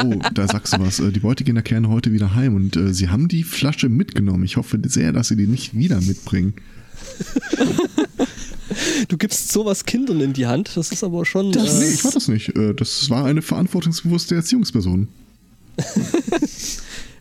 [0.05, 0.99] Oh, da sagst du was.
[1.01, 4.43] Äh, Die Beutekinder kehren heute wieder heim und äh, sie haben die Flasche mitgenommen.
[4.45, 6.55] Ich hoffe sehr, dass sie die nicht wieder mitbringen.
[9.09, 10.77] Du gibst sowas Kindern in die Hand.
[10.77, 11.53] Das ist aber schon.
[11.53, 12.57] Das- äh, Nee, ich war das nicht.
[12.57, 15.09] Äh, Das war eine verantwortungsbewusste Erziehungsperson.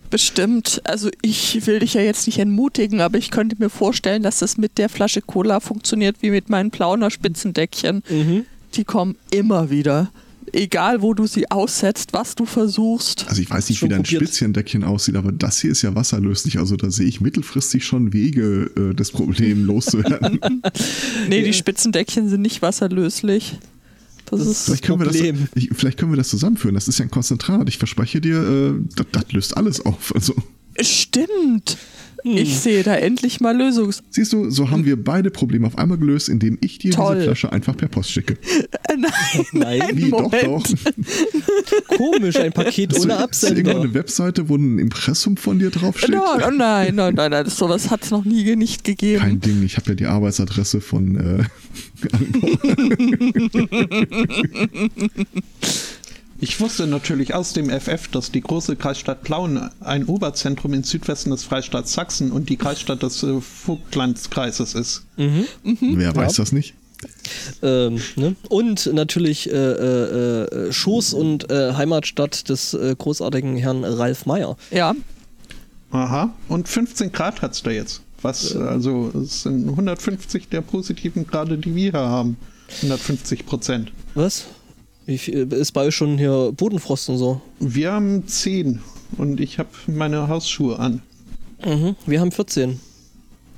[0.09, 0.81] Bestimmt.
[0.85, 4.57] Also ich will dich ja jetzt nicht entmutigen, aber ich könnte mir vorstellen, dass das
[4.57, 8.01] mit der Flasche Cola funktioniert wie mit meinen Plauner Spitzendeckchen.
[8.09, 8.45] mhm.
[8.75, 10.11] Die kommen immer wieder.
[10.55, 13.25] Egal wo du sie aussetzt, was du versuchst.
[13.27, 14.23] Also ich weiß nicht, wie dein probiert.
[14.23, 16.57] Spitzchendeckchen aussieht, aber das hier ist ja wasserlöslich.
[16.57, 20.39] Also da sehe ich mittelfristig schon Wege, äh, das Problem loszuwerden.
[21.29, 23.57] Nee, die Spitzendeckchen sind nicht wasserlöslich.
[24.25, 24.65] Das, Das ist.
[24.65, 25.47] vielleicht, können wir das, Problem.
[25.53, 26.73] ich, vielleicht können wir das zusammenführen.
[26.73, 27.69] Das ist ja ein Konzentrat.
[27.69, 30.15] Ich verspreche dir, äh, das, das löst alles auf.
[30.15, 30.33] Also
[30.81, 31.77] Stimmt.
[32.23, 32.37] Hm.
[32.37, 34.01] Ich sehe da endlich mal Lösungs.
[34.09, 37.15] siehst du, so haben wir beide Probleme auf einmal gelöst, indem ich dir Toll.
[37.15, 38.37] diese Flasche einfach per Post schicke.
[38.97, 39.11] Nein,
[39.51, 40.43] Nein, nein, Wie, doch, Moment.
[40.45, 40.63] doch.
[41.97, 43.75] Komisch, ein Paket ohne irgendwo Absender.
[43.81, 46.11] eine Webseite, wo ein Impressum von dir draufsteht?
[46.11, 49.21] Nein, oh nein, nein, nein, nein, sowas hat es noch nie nicht gegeben.
[49.21, 51.43] Kein Ding, ich habe ja die Arbeitsadresse von äh,
[56.39, 61.31] Ich wusste natürlich aus dem FF, dass die große Kreisstadt Plauen ein Oberzentrum im Südwesten
[61.31, 65.05] des Freistaats Sachsen und die Kreisstadt des äh, Vogtlandskreises ist.
[65.63, 66.73] Wer weiß das nicht?
[67.61, 68.35] Ähm, ne?
[68.49, 74.57] Und natürlich äh, äh, äh, Schoß und äh, Heimatstadt des äh, großartigen Herrn Ralf Meyer.
[74.71, 74.93] Ja,
[75.95, 76.33] Aha.
[76.49, 78.01] Und 15 Grad hat's da jetzt.
[78.21, 82.37] Was, also, es sind 150 der positiven Grade, die wir hier haben.
[82.81, 83.91] 150 Prozent.
[84.15, 84.45] Was?
[85.05, 87.41] Wie viel, ist bei euch schon hier Bodenfrost und so?
[87.59, 88.81] Wir haben 10
[89.17, 91.01] und ich habe meine Hausschuhe an.
[91.63, 91.95] Mhm.
[92.05, 92.79] Wir haben 14.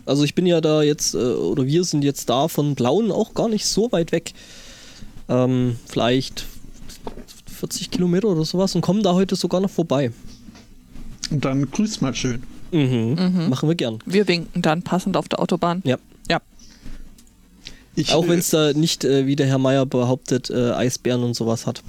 [0.05, 3.33] Also ich bin ja da jetzt, äh, oder wir sind jetzt da von Blauen auch
[3.33, 4.33] gar nicht so weit weg.
[5.29, 6.45] Ähm, vielleicht
[7.47, 10.11] 40 Kilometer oder sowas und kommen da heute sogar noch vorbei.
[11.29, 12.43] Und dann grüß mal schön.
[12.71, 13.49] Mhm.
[13.49, 13.99] Machen wir gern.
[14.05, 15.81] wir winken dann passend auf der Autobahn.
[15.85, 15.97] Ja.
[17.97, 21.23] Ich, Auch äh, wenn es da nicht, äh, wie der Herr Meier behauptet, äh, Eisbären
[21.23, 21.81] und sowas hat.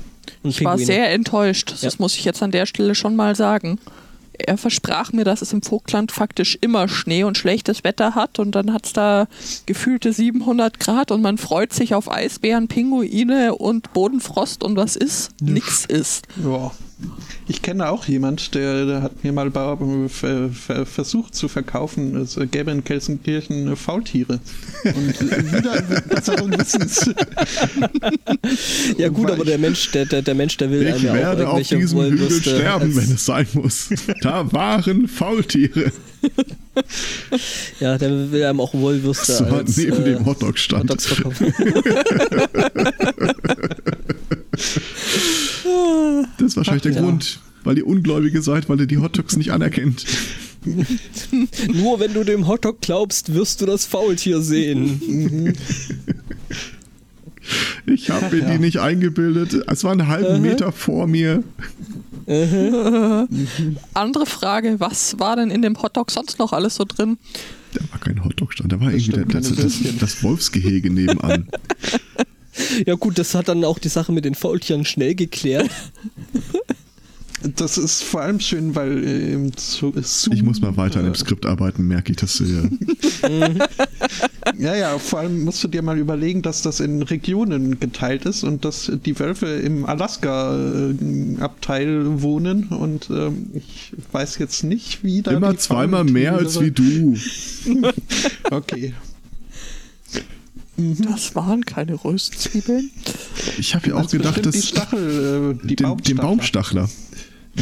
[0.43, 0.87] Und Ich war Pinguine.
[0.87, 1.71] sehr enttäuscht.
[1.71, 1.91] Das Ja.
[1.99, 3.79] muss ich jetzt an der Stelle schon mal sagen.
[4.41, 8.53] Er versprach mir, dass es im Vogtland faktisch immer Schnee und schlechtes Wetter hat und
[8.55, 9.27] dann hat es da
[9.67, 15.33] gefühlte 700 Grad und man freut sich auf Eisbären, Pinguine und Bodenfrost und was ist?
[15.43, 16.27] Nix ist.
[16.43, 16.71] Ja.
[17.47, 19.51] Ich kenne auch jemand, der, der hat mir mal
[20.51, 24.41] ver, versucht zu verkaufen, es gäbe in Gelsenkirchen Faultiere.
[24.85, 27.11] Und wieder besseren Wissens.
[28.99, 31.17] Ja gut, aber der Mensch, der, der, der Mensch, der will Ich einem ja auch
[31.17, 33.89] werde auf irgendwelche diesem Hügel sterben, wenn es sein muss.
[34.21, 35.93] Da waren Faultiere.
[37.81, 40.85] Ja, der will einem auch Wollwürste So als neben äh, dem Hotdog stand.
[40.85, 41.53] Hotdogs verkaufen.
[46.39, 47.01] Das ist wahrscheinlich der Ja.
[47.03, 50.05] Grund, weil ihr Ungläubige seid, weil ihr die Hotdogs nicht anerkennt.
[51.73, 55.55] Nur wenn du dem Hotdog glaubst, wirst du das Faultier sehen.
[57.87, 58.51] Ich habe mir Ja.
[58.53, 59.65] die nicht eingebildet.
[59.69, 61.43] Es war einen halben Meter vor mir.
[63.95, 67.17] Andere Frage, was war denn in dem Hotdog sonst noch alles so drin?
[67.73, 71.49] Da war kein Hotdog-Stand, da war irgendwie stimmt, der, das, das, das Wolfsgehege nebenan.
[72.87, 75.71] Ja gut, das hat dann auch die Sache mit den Faultieren schnell geklärt.
[77.57, 81.05] Das ist vor allem schön, weil äh, im Zo- Zoo, Ich muss mal weiter an
[81.05, 82.69] dem äh, Skript arbeiten, merke ich das sehr.
[84.59, 88.43] Ja, ja, vor allem musst du dir mal überlegen, dass das in Regionen geteilt ist
[88.43, 95.31] und dass die Wölfe im Alaska-Abteil wohnen und ähm, ich weiß jetzt nicht, wie da
[95.33, 97.17] Immer die zweimal mehr als wie du.
[98.51, 98.95] Okay.
[100.79, 102.91] Das waren keine Röstzwiebeln.
[103.59, 106.83] Ich habe ja auch gedacht, dass die Stachel, äh, die den, den Baumstachler.
[106.83, 106.89] Baumstachler.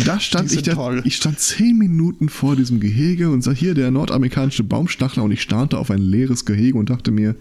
[0.04, 3.90] Da stand ich, da, ich stand zehn Minuten vor diesem Gehege und sah hier der
[3.90, 7.34] nordamerikanische Baumstachler und ich starrte auf ein leeres Gehege und dachte mir,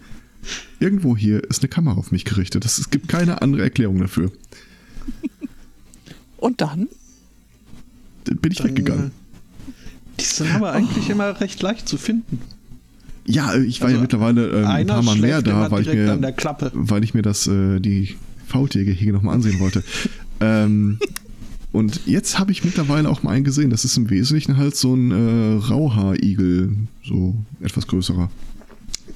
[0.80, 2.64] irgendwo hier ist eine Kamera auf mich gerichtet.
[2.64, 4.32] Das, es gibt keine andere Erklärung dafür.
[6.38, 6.88] Und dann?
[8.24, 9.06] Dann bin ich Dann, weggegangen.
[9.08, 12.40] äh, Die sind aber eigentlich immer recht leicht zu finden.
[13.26, 15.92] Ja, äh, ich war ja also mittlerweile ähm, ein paar Mal mehr da, weil ich
[15.92, 16.70] mir, an der Klappe.
[16.74, 18.16] weil ich mir das, äh, die
[18.46, 19.82] Faultiergehege nochmal ansehen wollte.
[20.40, 20.98] ähm,
[21.72, 23.70] und jetzt habe ich mittlerweile auch mal einen gesehen.
[23.70, 28.30] Das ist im Wesentlichen halt so ein äh, Rauhaarigel, so etwas größerer.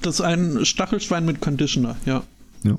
[0.01, 2.23] Das ist ein Stachelschwein mit Conditioner, ja.
[2.63, 2.77] Ja.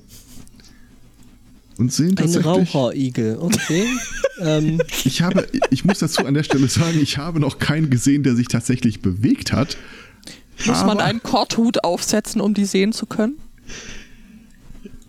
[1.78, 2.46] Und sehen Ein tatsächlich.
[2.46, 3.86] Raucherigel, okay.
[4.40, 8.22] ähm, Ich habe, ich muss dazu an der Stelle sagen, ich habe noch keinen gesehen,
[8.22, 9.76] der sich tatsächlich bewegt hat.
[10.66, 13.38] Muss man Aber- einen Korthut aufsetzen, um die sehen zu können?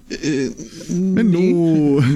[0.10, 0.50] Äh,
[0.90, 2.04] Menno.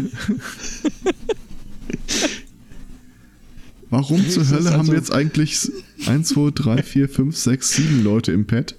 [3.90, 5.72] Warum Nee, zur Hölle haben also- wir jetzt eigentlich
[6.06, 8.76] 1, 2, 3, 4, 5, 6, 7 Leute im Pad?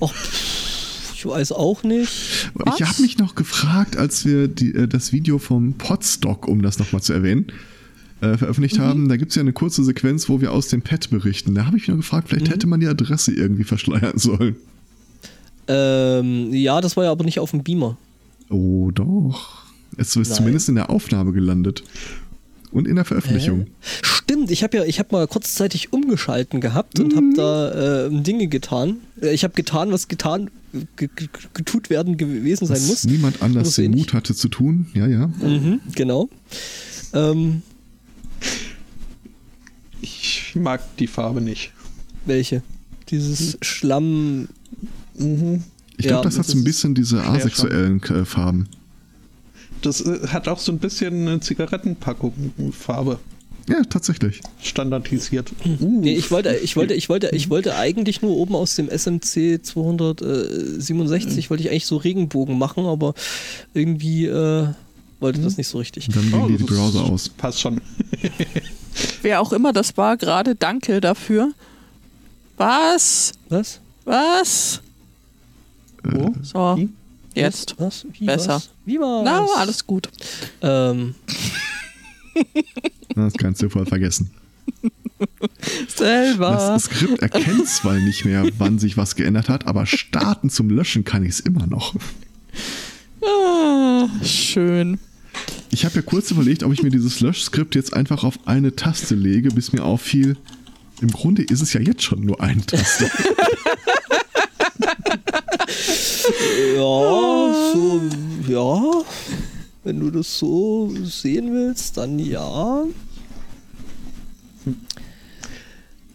[0.00, 0.14] och,
[1.14, 2.50] ich weiß auch nicht.
[2.54, 2.78] Was?
[2.80, 6.78] Ich habe mich noch gefragt, als wir die, äh, das Video vom Podstock, um das
[6.78, 7.52] nochmal zu erwähnen,
[8.20, 11.10] äh, veröffentlicht haben, da gibt es ja eine kurze Sequenz, wo wir aus dem Pad
[11.10, 11.54] berichten.
[11.54, 14.56] Da habe ich mich noch gefragt, vielleicht hätte man die Adresse irgendwie verschleiern sollen.
[15.68, 17.96] Ähm, ja, das war ja aber nicht auf dem Beamer.
[18.48, 19.64] Oh, doch.
[19.96, 20.36] Es ist Nein.
[20.36, 21.84] zumindest in der Aufnahme gelandet.
[22.72, 23.66] Und in der Veröffentlichung.
[23.80, 28.46] Stimmt, ich habe ja, ich habe mal kurzzeitig umgeschalten gehabt und habe da äh, Dinge
[28.46, 28.98] getan.
[29.20, 30.50] Äh, Ich habe getan, was getan,
[30.96, 33.04] ge- ge- getut werden gewesen sein Was muss.
[33.06, 34.86] niemand anders den Mut hatte zu tun.
[34.94, 35.26] Ja, ja.
[35.42, 36.28] Mhm, genau.
[37.12, 37.62] Ähm,
[40.00, 41.72] Ich mag die Farbe nicht.
[42.26, 42.62] welche?
[43.10, 44.48] Dieses Schlamm.
[45.18, 45.64] Mhm.
[45.96, 48.68] Ich Ja, glaube, das hat so ein bisschen diese asexuellen äh, Farben.
[49.82, 52.32] Das äh, hat auch so ein bisschen eine Zigarettenpackung
[52.72, 53.18] Farbe
[53.68, 54.40] Ja, tatsächlich.
[54.62, 55.50] standardisiert.
[55.62, 56.00] Hm.
[56.00, 59.60] Nee, ich wollte, ich wollte, ich wollte, ich wollte eigentlich nur oben aus dem SMC
[59.64, 63.14] 267 wollte ich eigentlich so Regenbogen machen, aber
[63.74, 64.68] irgendwie äh,
[65.20, 66.08] wollte das nicht so richtig.
[66.08, 67.28] Und dann gehen dir die Oh, das Browser aus.
[67.28, 67.80] Passt schon.
[69.22, 71.52] Wer auch immer das war, gerade danke dafür.
[72.56, 73.32] Was?
[73.48, 73.80] Was?
[74.04, 74.80] Was?
[76.02, 76.34] Wo?
[76.42, 76.88] So, Wie?
[77.34, 77.74] jetzt.
[77.78, 78.06] Was?
[78.12, 78.54] Wie Besser.
[78.56, 78.70] Was?
[78.84, 79.22] Wie war's?
[79.24, 80.08] Na, alles gut.
[80.62, 81.14] Ähm,
[83.14, 84.30] Das kannst du voll vergessen.
[85.94, 86.52] Selber.
[86.52, 91.04] Das Skript erkennt zwar nicht mehr, wann sich was geändert hat, aber starten zum Löschen
[91.04, 91.94] kann ich es immer noch.
[93.22, 94.98] Ah, schön.
[95.72, 99.14] Ich habe ja kurz überlegt, ob ich mir dieses Löschskript jetzt einfach auf eine Taste
[99.14, 100.36] lege, bis mir auffiel,
[101.00, 103.04] im Grunde ist es ja jetzt schon nur eine Taste.
[106.74, 108.02] ja, so,
[108.48, 108.82] ja.
[109.82, 112.84] Wenn du das so sehen willst, dann ja.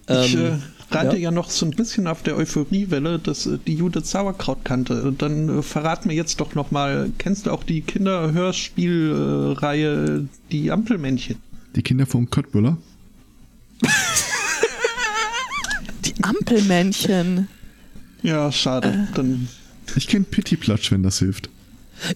[0.08, 0.60] Ich Ähm, äh,
[0.96, 1.24] reite ja.
[1.24, 1.32] ja.
[1.32, 5.14] noch so ein bisschen auf der Euphoriewelle, dass äh, die Judith Sauerkraut kannte.
[5.18, 10.22] Dann äh, verrat mir jetzt doch noch mal, kennst du auch die Kinderhörspielreihe äh,
[10.52, 11.36] Die Ampelmännchen?
[11.76, 12.78] Die Kinder vom Köttbüller.
[16.06, 17.50] Die Ampelmännchen.
[18.24, 19.08] Ja, schade.
[19.14, 19.48] Dann
[19.96, 21.50] Ich kenne Pittiplatsch, wenn das hilft.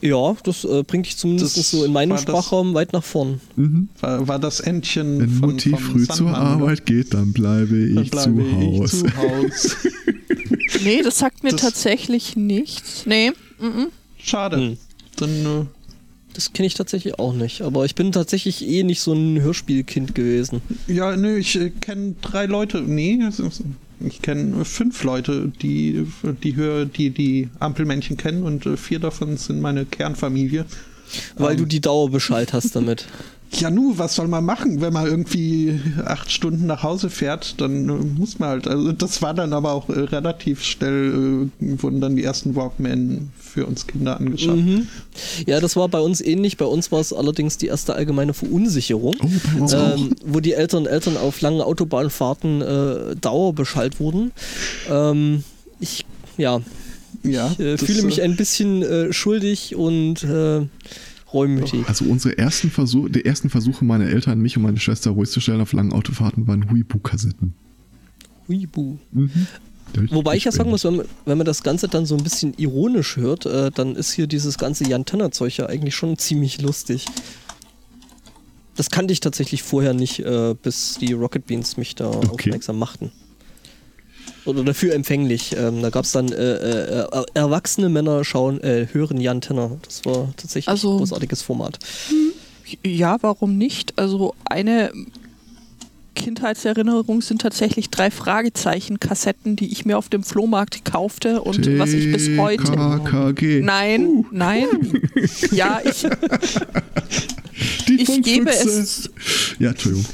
[0.02, 3.40] Ja, das äh, bringt dich zumindest Das so in meinem das- Sprachraum weit nach vorn.
[3.56, 3.90] Mhm.
[4.00, 7.94] war, war das Entchen Wenn von, Mutti vom früh zur Sandmann, Arbeit geht, dann bleibe
[7.94, 8.94] Dann ich bleibe zu Haus.
[8.94, 9.78] Ich zu Haus.
[10.84, 13.06] Nee, das sagt mir Das- tatsächlich nichts.
[13.06, 13.32] Nee.
[13.60, 13.88] mhm.
[14.18, 14.58] Schade.
[14.58, 14.78] Hm.
[15.18, 15.66] Dann äh,
[16.34, 17.62] Das kenne ich tatsächlich auch nicht.
[17.62, 20.62] Aber ich bin tatsächlich eh nicht so ein Hörspielkind gewesen.
[20.88, 22.82] Ja, nö, ich äh, kenne drei Leute.
[22.82, 23.64] Nee, es ist-
[24.02, 26.06] ich kenne fünf Leute, die
[26.44, 30.66] die hör, die die Ampelmännchen kennen und äh, vier davon sind meine Kernfamilie.
[31.36, 33.08] Weil Ähm, du die Dauerbescheid hast damit.
[33.52, 37.60] Ja, nu, was soll man machen, wenn man irgendwie acht Stunden nach Hause fährt?
[37.60, 38.68] Dann äh, muss man halt.
[38.68, 43.30] Also das war dann aber auch äh, relativ schnell, äh, wurden dann die ersten Walkman
[43.40, 44.56] für uns Kinder angeschafft.
[44.56, 44.88] Mhm.
[45.48, 46.58] Ja, das war bei uns ähnlich.
[46.58, 49.16] Bei uns war es allerdings die erste allgemeine Verunsicherung.
[49.60, 49.68] Oh.
[49.74, 54.32] Ähm, wo die Eltern Eltern auf langen Autobahnfahrten äh, Dauerbescheid wurden.
[54.90, 55.44] Ähm,
[55.80, 56.06] ich,
[56.38, 56.62] ja,
[57.24, 60.26] Ja, ich äh, fühle mich ein bisschen schuldig und
[61.34, 61.88] reumütig.
[61.88, 65.40] Also unsere ersten Versuche, die ersten Versuche meiner Eltern, mich und meine Schwester ruhig zu
[65.40, 67.54] stellen auf langen Autofahrten, waren Huibu-Kassetten.
[68.48, 68.98] Huibu.
[69.12, 69.48] Mhm.
[70.12, 72.54] Wobei ich ja sagen muss, wenn man, wenn man das Ganze dann so ein bisschen
[72.58, 77.06] ironisch hört, äh, dann ist hier dieses ganze Jan Tenner-Zeug ja eigentlich schon ziemlich lustig.
[78.76, 82.28] Das kannte ich tatsächlich vorher nicht, äh, bis die Rocket Beans mich da Okay.
[82.50, 83.12] aufmerksam machten.
[84.50, 85.56] Oder dafür empfänglich.
[85.58, 89.78] Ähm, da gab es dann äh, äh, äh, erwachsene Männer schauen, äh, hören Jan Tenner.
[89.84, 91.80] Das war tatsächlich Also- ein großartiges Format.
[92.86, 93.98] Ja, warum nicht?
[93.98, 94.92] Also eine
[96.16, 102.12] Kindheitserinnerung sind tatsächlich drei Fragezeichen-Kassetten, die ich mir auf dem Flohmarkt kaufte und was ich
[102.12, 102.64] bis heute.
[102.64, 103.62] TKKG.
[103.62, 104.68] Nein, nein.
[105.52, 106.06] Ja, ich
[107.88, 109.10] Die ich gebe es
[109.60, 110.06] Ja, Entschuldigung.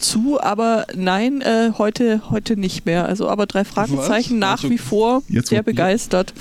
[0.00, 3.06] Zu, aber nein, äh, heute, heute nicht mehr.
[3.06, 4.40] Also aber drei Fragezeichen Was?
[4.40, 6.32] nach Also, wie vor jetzt sehr begeistert.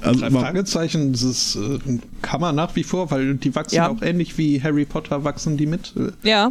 [0.00, 1.78] Also, Drei Fragezeichen, das ist, äh,
[2.22, 3.88] kann man nach wie vor, weil die wachsen Ja.
[3.88, 5.92] auch ähnlich wie Harry Potter, wachsen die mit.
[5.96, 6.50] Äh, Ja,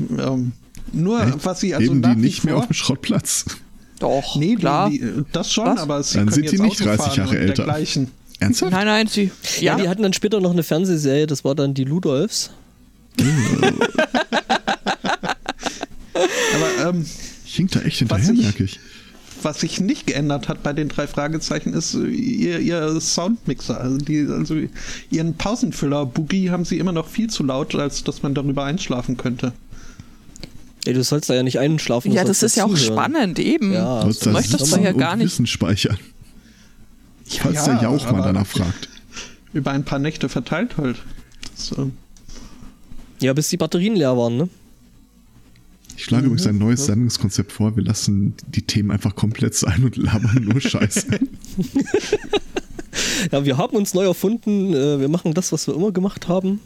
[0.00, 0.52] Ähm,
[0.92, 1.32] nur, Hä?
[1.42, 3.44] was sie also eben nach die nicht mehr auf dem Schrottplatz.
[4.00, 4.88] doch, Nee, klar.
[4.90, 5.80] Die, die, das schon, Was?
[5.80, 7.64] aber sie Dann sind die nicht Auto 30 fahren Jahre älter.
[7.64, 8.10] Dergleichen.
[8.40, 8.70] Ernsthaft?
[8.72, 9.32] Nein, nein, sie.
[9.60, 12.50] Ja, Ja, die hatten dann später noch eine Fernsehserie, das war dann die Ludolfs.
[16.54, 17.06] Aber ähm,
[17.46, 18.78] Ich hink da echt hinterher, merke ich.
[19.42, 23.80] was sich nicht geändert hat bei den drei Fragezeichen, ist äh, ihr, ihr Soundmixer.
[23.80, 24.56] Also, die, also
[25.10, 29.16] ihren Pausenfüller Boogie haben sie immer noch viel zu laut, als dass man darüber einschlafen
[29.16, 29.52] könnte.
[30.84, 32.12] Ey, du sollst da ja nicht einschlafen.
[32.12, 33.72] ja, das ist ja auch spannend, eben.
[33.72, 35.26] Ja, Du sollst du da möchtest doch ja gar nicht.
[35.26, 35.98] Wissen speichern.
[37.26, 38.88] Falls Ja, der Jauch mal danach fragt.
[39.52, 40.96] Über ein paar Nächte verteilt halt.
[41.54, 41.90] Das, äh,
[43.20, 44.48] Ja, bis die Batterien leer waren, ne?
[45.98, 46.86] Ich schlage übrigens ein neues Ja.
[46.86, 47.74] Sendungskonzept vor.
[47.76, 51.06] Wir lassen die Themen einfach komplett sein und labern nur Scheiße.
[53.30, 54.72] Ja, wir haben uns neu erfunden.
[54.74, 56.60] Äh, wir machen das, was wir immer gemacht haben.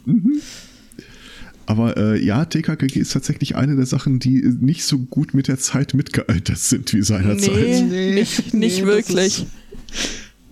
[1.67, 5.59] Aber äh, ja, TKKG ist tatsächlich eine der Sachen, die nicht so gut mit der
[5.59, 7.55] Zeit mitgealtert sind wie seinerzeit.
[7.55, 9.47] Nee, Nee, nicht, nee, nicht wirklich.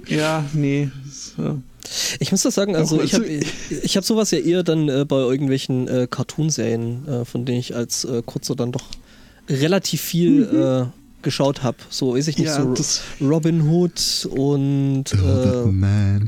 [0.07, 0.91] Ja, nee.
[1.39, 1.53] äh,
[2.19, 3.47] Ich muss das sagen, also ich habe also-
[3.83, 7.75] ich hab sowas ja eher dann äh, bei irgendwelchen äh, Cartoonserien, äh, von denen ich
[7.75, 8.85] als äh, Kurzer dann doch
[9.49, 10.87] relativ viel äh,
[11.23, 11.77] geschaut habe.
[11.91, 16.25] So, weiß ich nicht, Ja, so Robin Hood und äh,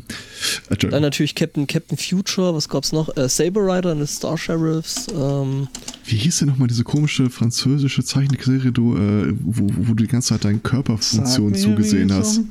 [0.90, 3.16] dann natürlich Captain, Captain Future, was gab's noch?
[3.16, 5.06] Äh, Saber Rider und the Star Sheriffs.
[5.14, 5.68] Ähm,
[6.04, 10.62] Wie hieß denn nochmal diese komische französische Zeichentrickserie, wo, wo du die ganze Zeit deinen
[10.62, 12.34] Körperfunktionen zugesehen hast?
[12.36, 12.44] so-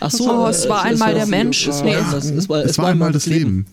[0.00, 1.66] ach so, Oh, äh, es war einmal der Mensch.
[1.66, 3.66] es Nee, war- Es, es, war, Es war einmal das Leben.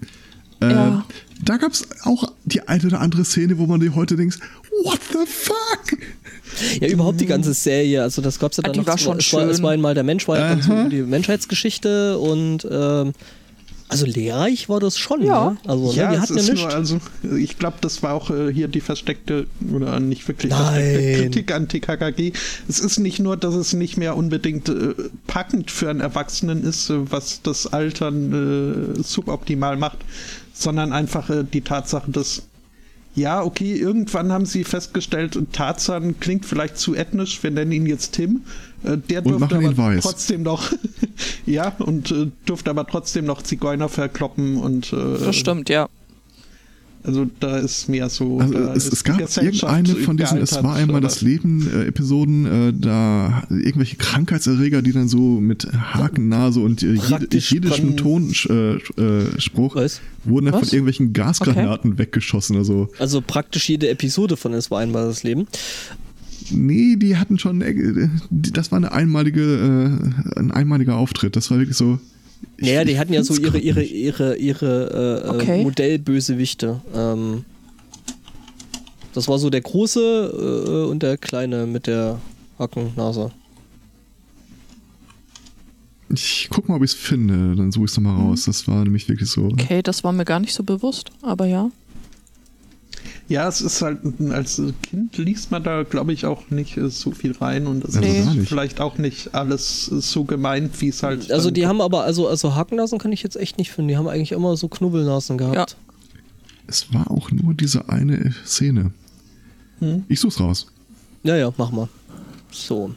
[0.61, 1.05] Äh, Ja.
[1.43, 4.39] Da gab es auch die eine oder andere Szene, wo man dir heute denkt,
[4.86, 5.99] what the fuck?
[6.80, 8.01] Ja, überhaupt die ganze Serie.
[8.03, 8.88] Also das gab's ja Ah, dann die noch.
[8.88, 9.64] war es schon es war, es schön.
[9.64, 13.11] war einmal der Mensch, war ja dann so die Menschheitsgeschichte und ähm,
[13.94, 15.24] also lehrreich war das schon.
[15.24, 15.52] Ja.
[15.52, 15.58] Ne?
[15.66, 16.62] Also ne, ja, die es hatten ja ist nichts.
[16.62, 17.00] nur, also
[17.36, 20.84] ich glaube, das war auch äh, hier die versteckte oder nicht wirklich Nein.
[20.84, 22.34] versteckte Kritik an TKKG.
[22.68, 24.94] Es ist nicht nur, dass es nicht mehr unbedingt äh,
[25.28, 30.00] packend für einen Erwachsenen ist, äh, was das Altern äh, suboptimal macht,
[30.54, 32.44] sondern einfach äh, die Tatsache, dass
[33.16, 38.14] ja, okay, irgendwann haben sie festgestellt, Tarzan klingt vielleicht zu ethnisch, wir nennen ihn jetzt
[38.14, 38.41] Tim.
[38.84, 40.04] Äh, der Und durfte aber weiß.
[40.04, 40.72] trotzdem noch,
[41.46, 45.88] ja, und äh, durfte aber trotzdem noch Zigeuner verkloppen und äh, Das stimmt, ja.
[47.04, 48.40] also da ist mehr so.
[48.40, 51.08] Also es, es gab irgendeine von diesen Es war einmal oder?
[51.08, 56.96] das Leben äh, Episoden, äh, da irgendwelche Krankheitserreger, die dann so mit Hakennase und äh,
[56.98, 60.02] von- Tonspruch äh, Spruch Was?
[60.26, 60.62] wurden dann Was?
[60.70, 62.56] von irgendwelchen Gasgranaten weggeschossen.
[62.58, 65.48] Also Also praktisch jede Episode von Es war einmal das Leben.
[66.52, 69.41] Nee, die hatten schon, äh, das war eine einmalige,
[70.36, 71.36] äh, ein einmaliger Auftritt.
[71.36, 72.00] Das war wirklich so.
[72.58, 73.94] ich- Naja, die hatten ja so ihre, grad ihre, nicht.
[73.94, 75.60] ihre, ihre äh, Okay.
[75.62, 76.82] äh, Modellbösewichte.
[76.96, 77.46] Ähm,
[79.14, 82.20] das war so der große äh, und der kleine mit der
[82.60, 83.32] Hackennase.
[86.14, 88.46] Ich guck mal, ob ich es finde, dann suche ich es nochmal raus.
[88.46, 89.46] Das war nämlich wirklich so.
[89.46, 91.72] Okay, das war mir gar nicht so bewusst, aber ja.
[93.34, 93.98] Ja, es ist halt,
[94.30, 97.96] als Kind liest man da, glaube ich, auch nicht äh, so viel rein und es
[97.96, 98.20] Also Nee.
[98.20, 98.48] ist gar nicht.
[98.48, 101.32] vielleicht auch nicht alles so gemeint, wie es halt.
[101.32, 103.90] Also die haben aber, also, also Hakennasen kann ich jetzt echt nicht finden.
[103.90, 105.78] Die haben eigentlich immer so Knubbelnasen gehabt.
[106.68, 108.92] Es war auch nur diese eine Szene.
[109.80, 110.04] Hm?
[110.10, 110.68] Ich such's raus.
[111.24, 111.90] Ja, ja, mach mal.
[112.52, 112.94] So.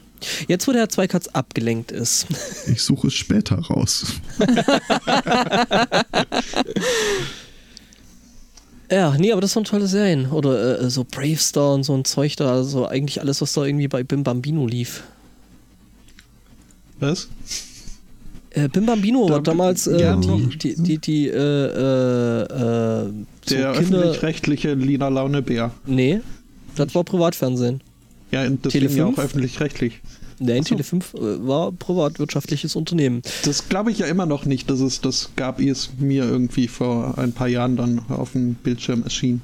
[0.49, 2.27] Jetzt, wo der Zweikatz abgelenkt ist.
[2.67, 4.05] Ich suche es später raus.
[8.91, 10.31] Ja, nee, aber das waren tolle Serien.
[10.31, 12.53] Oder äh, so Bravestar und so ein Zeug da.
[12.53, 15.03] Also eigentlich alles, was da irgendwie bei Bim Bambino lief.
[17.01, 17.29] Was?
[18.51, 23.13] Äh, Bim Bambino Da- war damals äh, ja, die, die, die, die, äh, äh, äh,
[23.45, 25.73] so Der öffentlich-rechtliche Lina Launebär.
[25.85, 26.21] Nee,
[26.77, 27.81] das war Privatfernsehen.
[28.31, 29.19] Ja, deswegen ja auch 5?
[29.19, 30.01] öffentlich-rechtlich.
[30.39, 30.75] Nein, so.
[30.75, 33.23] Tele5 äh, war privatwirtschaftliches Unternehmen.
[33.45, 37.19] Das glaube ich ja immer noch nicht, dass es das gab, es mir irgendwie vor
[37.19, 39.41] ein paar Jahren dann auf dem Bildschirm erschien.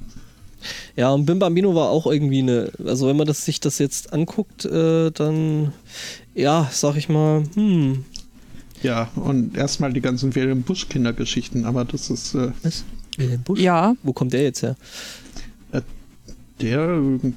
[0.97, 4.13] Ja, und Bim Bambino war auch irgendwie eine, also wenn man das, sich das jetzt
[4.13, 5.73] anguckt, äh, dann,
[6.35, 8.05] ja, sag ich mal, hm,
[8.83, 12.85] Ja, und erstmal die ganzen Wilhelm Busch-Kindergeschichten, aber das ist äh, was?
[13.17, 13.61] Wilhelm Busch?
[13.61, 14.77] Ja, Wo kommt der jetzt her?
[16.61, 17.33] der äh,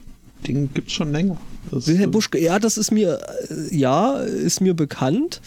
[0.47, 1.37] Ding gibt's schon länger.
[1.71, 5.41] Das, Wilhelm äh, Busch, ja, das ist mir, äh, ja, ist mir bekannt,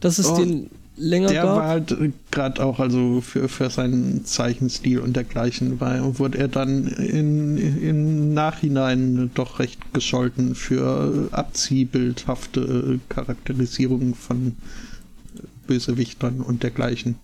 [0.00, 1.56] dass es Oh, den länger Der gab.
[1.56, 1.96] war halt
[2.30, 8.34] gerade auch, also für, für seinen Zeichenstil und dergleichen, weil wurde er dann in, im
[8.34, 14.56] Nachhinein doch recht gescholten für abziehbildhafte Charakterisierung von
[15.66, 17.16] Bösewichtern und dergleichen.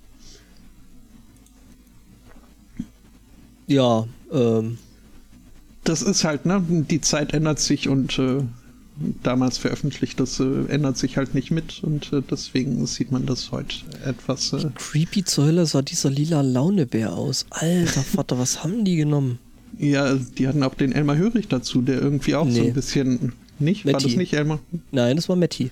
[3.71, 4.79] ja, ähm,
[5.85, 6.63] Das ist halt, ne?
[6.69, 8.43] Die Zeit ändert sich und äh,
[9.23, 13.51] damals veröffentlicht, das äh, ändert sich halt nicht mit und äh, deswegen sieht man das
[13.51, 14.53] heute etwas.
[14.53, 17.47] Äh, creepy zur Hölle sah dieser lila Launebär aus.
[17.51, 19.39] Alter Vater, was haben die genommen?
[19.79, 22.69] Ja, die hatten auch den Elmar Hörig dazu, der irgendwie auch so Nee.
[22.69, 23.33] ein bisschen.
[23.59, 23.87] Nicht?
[23.87, 24.05] War Matti.
[24.05, 24.59] das nicht Elmar?
[24.93, 25.71] Nein, das war Matty.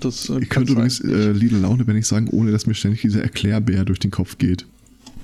[0.00, 2.74] Das äh, Ich kann könnte übrigens äh, Lila Laune, wenn ich sagen, ohne dass mir
[2.74, 4.66] ständig dieser Erklärbär durch den Kopf geht.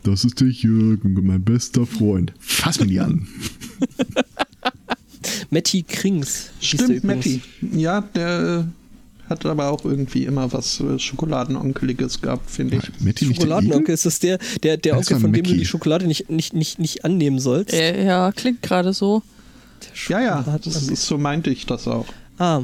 [0.02, 2.32] Das ist der Jürgen, mein bester Freund.
[2.38, 3.26] Fass mich nie an.
[5.50, 6.50] Matty Krings.
[6.60, 7.04] Stimmt.
[7.04, 7.40] Matti.
[7.72, 12.82] Ja, der äh, hat aber auch irgendwie immer was äh, Schokoladenonkeliges gehabt, finde ich.
[13.00, 16.06] Matti nicht der Schokoladenonkel, ist das der, der, der Onkel, von dem du die Schokolade
[16.06, 17.74] nicht, nicht, nicht, nicht annehmen sollst?
[17.74, 19.22] äh, ja, klingt gerade so.
[20.08, 22.06] Ja, ja, das ist, so meinte ich das auch.
[22.38, 22.62] Ah.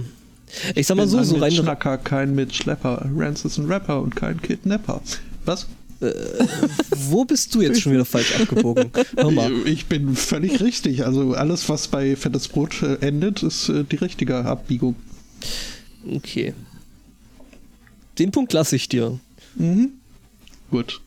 [0.74, 1.52] Ich sag mal so, Bin so ein rein.
[1.52, 3.08] Mitschnacker, kein Mitschlepper.
[3.16, 5.00] Rance ist ein Rapper und kein Kidnapper.
[5.44, 5.66] Was?
[6.96, 8.90] Wo bist du jetzt schon wieder falsch abgebogen?
[9.16, 9.52] Hör mal.
[9.66, 11.04] Ich bin völlig richtig.
[11.04, 14.96] Also alles, was bei Fettes Brot äh, endet, ist äh, die richtige Abbiegung.
[16.10, 16.54] Okay.
[18.18, 19.18] Den Punkt lasse ich dir.
[19.56, 19.92] Mhm.
[20.70, 21.00] Gut.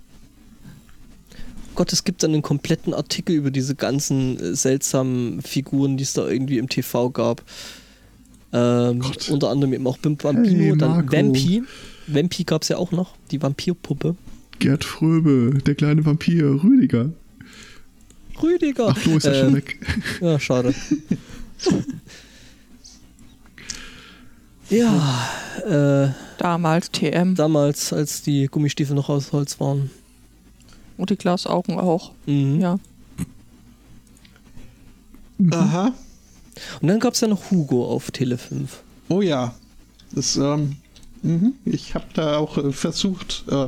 [1.75, 6.13] Gott, es gibt dann einen kompletten Artikel über diese ganzen äh, seltsamen Figuren, die es
[6.13, 7.43] da irgendwie im TV gab.
[8.53, 11.11] Ähm, unter anderem eben auch Vampino, Hey, dann.
[11.11, 11.63] Vampi.
[12.07, 14.15] Vampi gab es ja auch noch, die Vampirpuppe.
[14.59, 17.11] Gerd Fröbe, der kleine Vampir, Rüdiger.
[18.41, 18.89] Rüdiger.
[18.89, 19.79] Ach, Flo ist ja Äh, schon weg.
[20.21, 20.73] Ja, schade.
[24.69, 25.29] ja,
[25.65, 29.89] äh, Damals TM damals, als die Gummistiefel noch aus Holz waren.
[30.97, 32.11] und die Glasaugen auch.
[32.25, 32.59] Mhm.
[32.59, 32.79] Ja.
[35.51, 35.93] Aha.
[36.81, 38.81] Und dann gab es ja noch Hugo auf Tele 5.
[39.09, 39.53] Oh ja.
[40.11, 40.77] Das, ähm,
[41.21, 41.53] mhm.
[41.65, 43.67] Ich habe da auch äh, versucht, äh,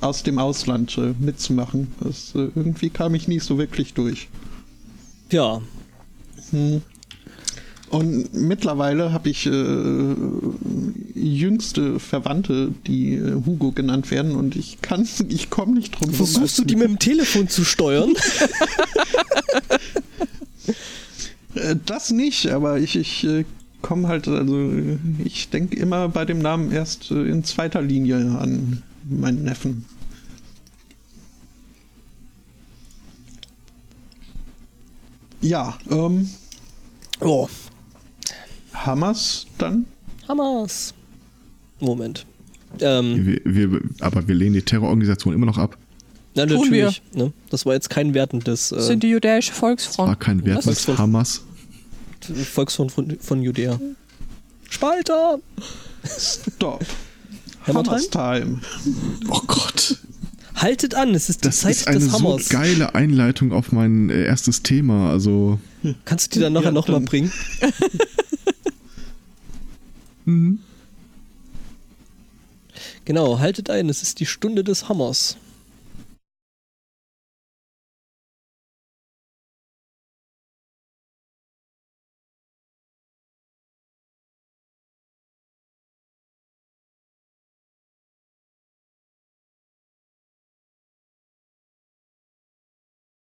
[0.00, 1.88] aus dem Ausland äh, mitzumachen.
[2.00, 4.28] Das, äh, irgendwie kam ich nie so wirklich durch.
[5.30, 5.60] Ja,
[6.50, 6.82] Hm.
[7.90, 10.14] Und mittlerweile habe ich äh,
[11.14, 16.14] jüngste Verwandte, die äh, Hugo genannt werden, und ich kann, ich komme nicht drum rum.
[16.14, 18.14] versuchst du die mit dem Telefon zu steuern?
[21.54, 23.44] Äh, Das nicht, aber ich, ich äh,
[23.80, 24.72] komme halt, also
[25.24, 29.84] ich denke immer bei dem Namen erst in zweiter Linie an meinen Neffen.
[35.40, 36.28] Ja, ähm,
[37.20, 37.48] oh,
[38.72, 39.84] Hammers dann?
[40.28, 40.94] Hammers.
[41.80, 42.24] Moment.
[42.80, 43.40] Ähm, Wir,
[43.72, 45.76] wir, aber wir lehnen die Terrororganisation immer noch ab.
[46.34, 47.02] na, Tun natürlich.
[47.14, 47.32] Ne?
[47.50, 50.20] Das war jetzt kein wertendes Das äh, sind die jüdische War Volksfront.
[50.20, 50.84] kein Wert Was?
[50.86, 51.42] des Hamas.
[52.52, 53.78] Volksfront von, von Judäa.
[54.70, 55.38] Spalter!
[56.18, 56.84] Stop.
[57.66, 58.60] Hammer Hammers Time.
[59.28, 59.98] Oh Gott.
[60.54, 62.48] Haltet an, es ist die Das Zeit ist eine des so Hammers.
[62.48, 65.10] geile Einleitung auf mein äh, erstes Thema.
[65.10, 65.58] Also.
[66.04, 67.32] Kannst du die dann nachher Ja, nochmal bringen?
[70.26, 70.60] Mhm.
[73.04, 75.36] Genau, haltet ein, es ist die Stunde des Hammers.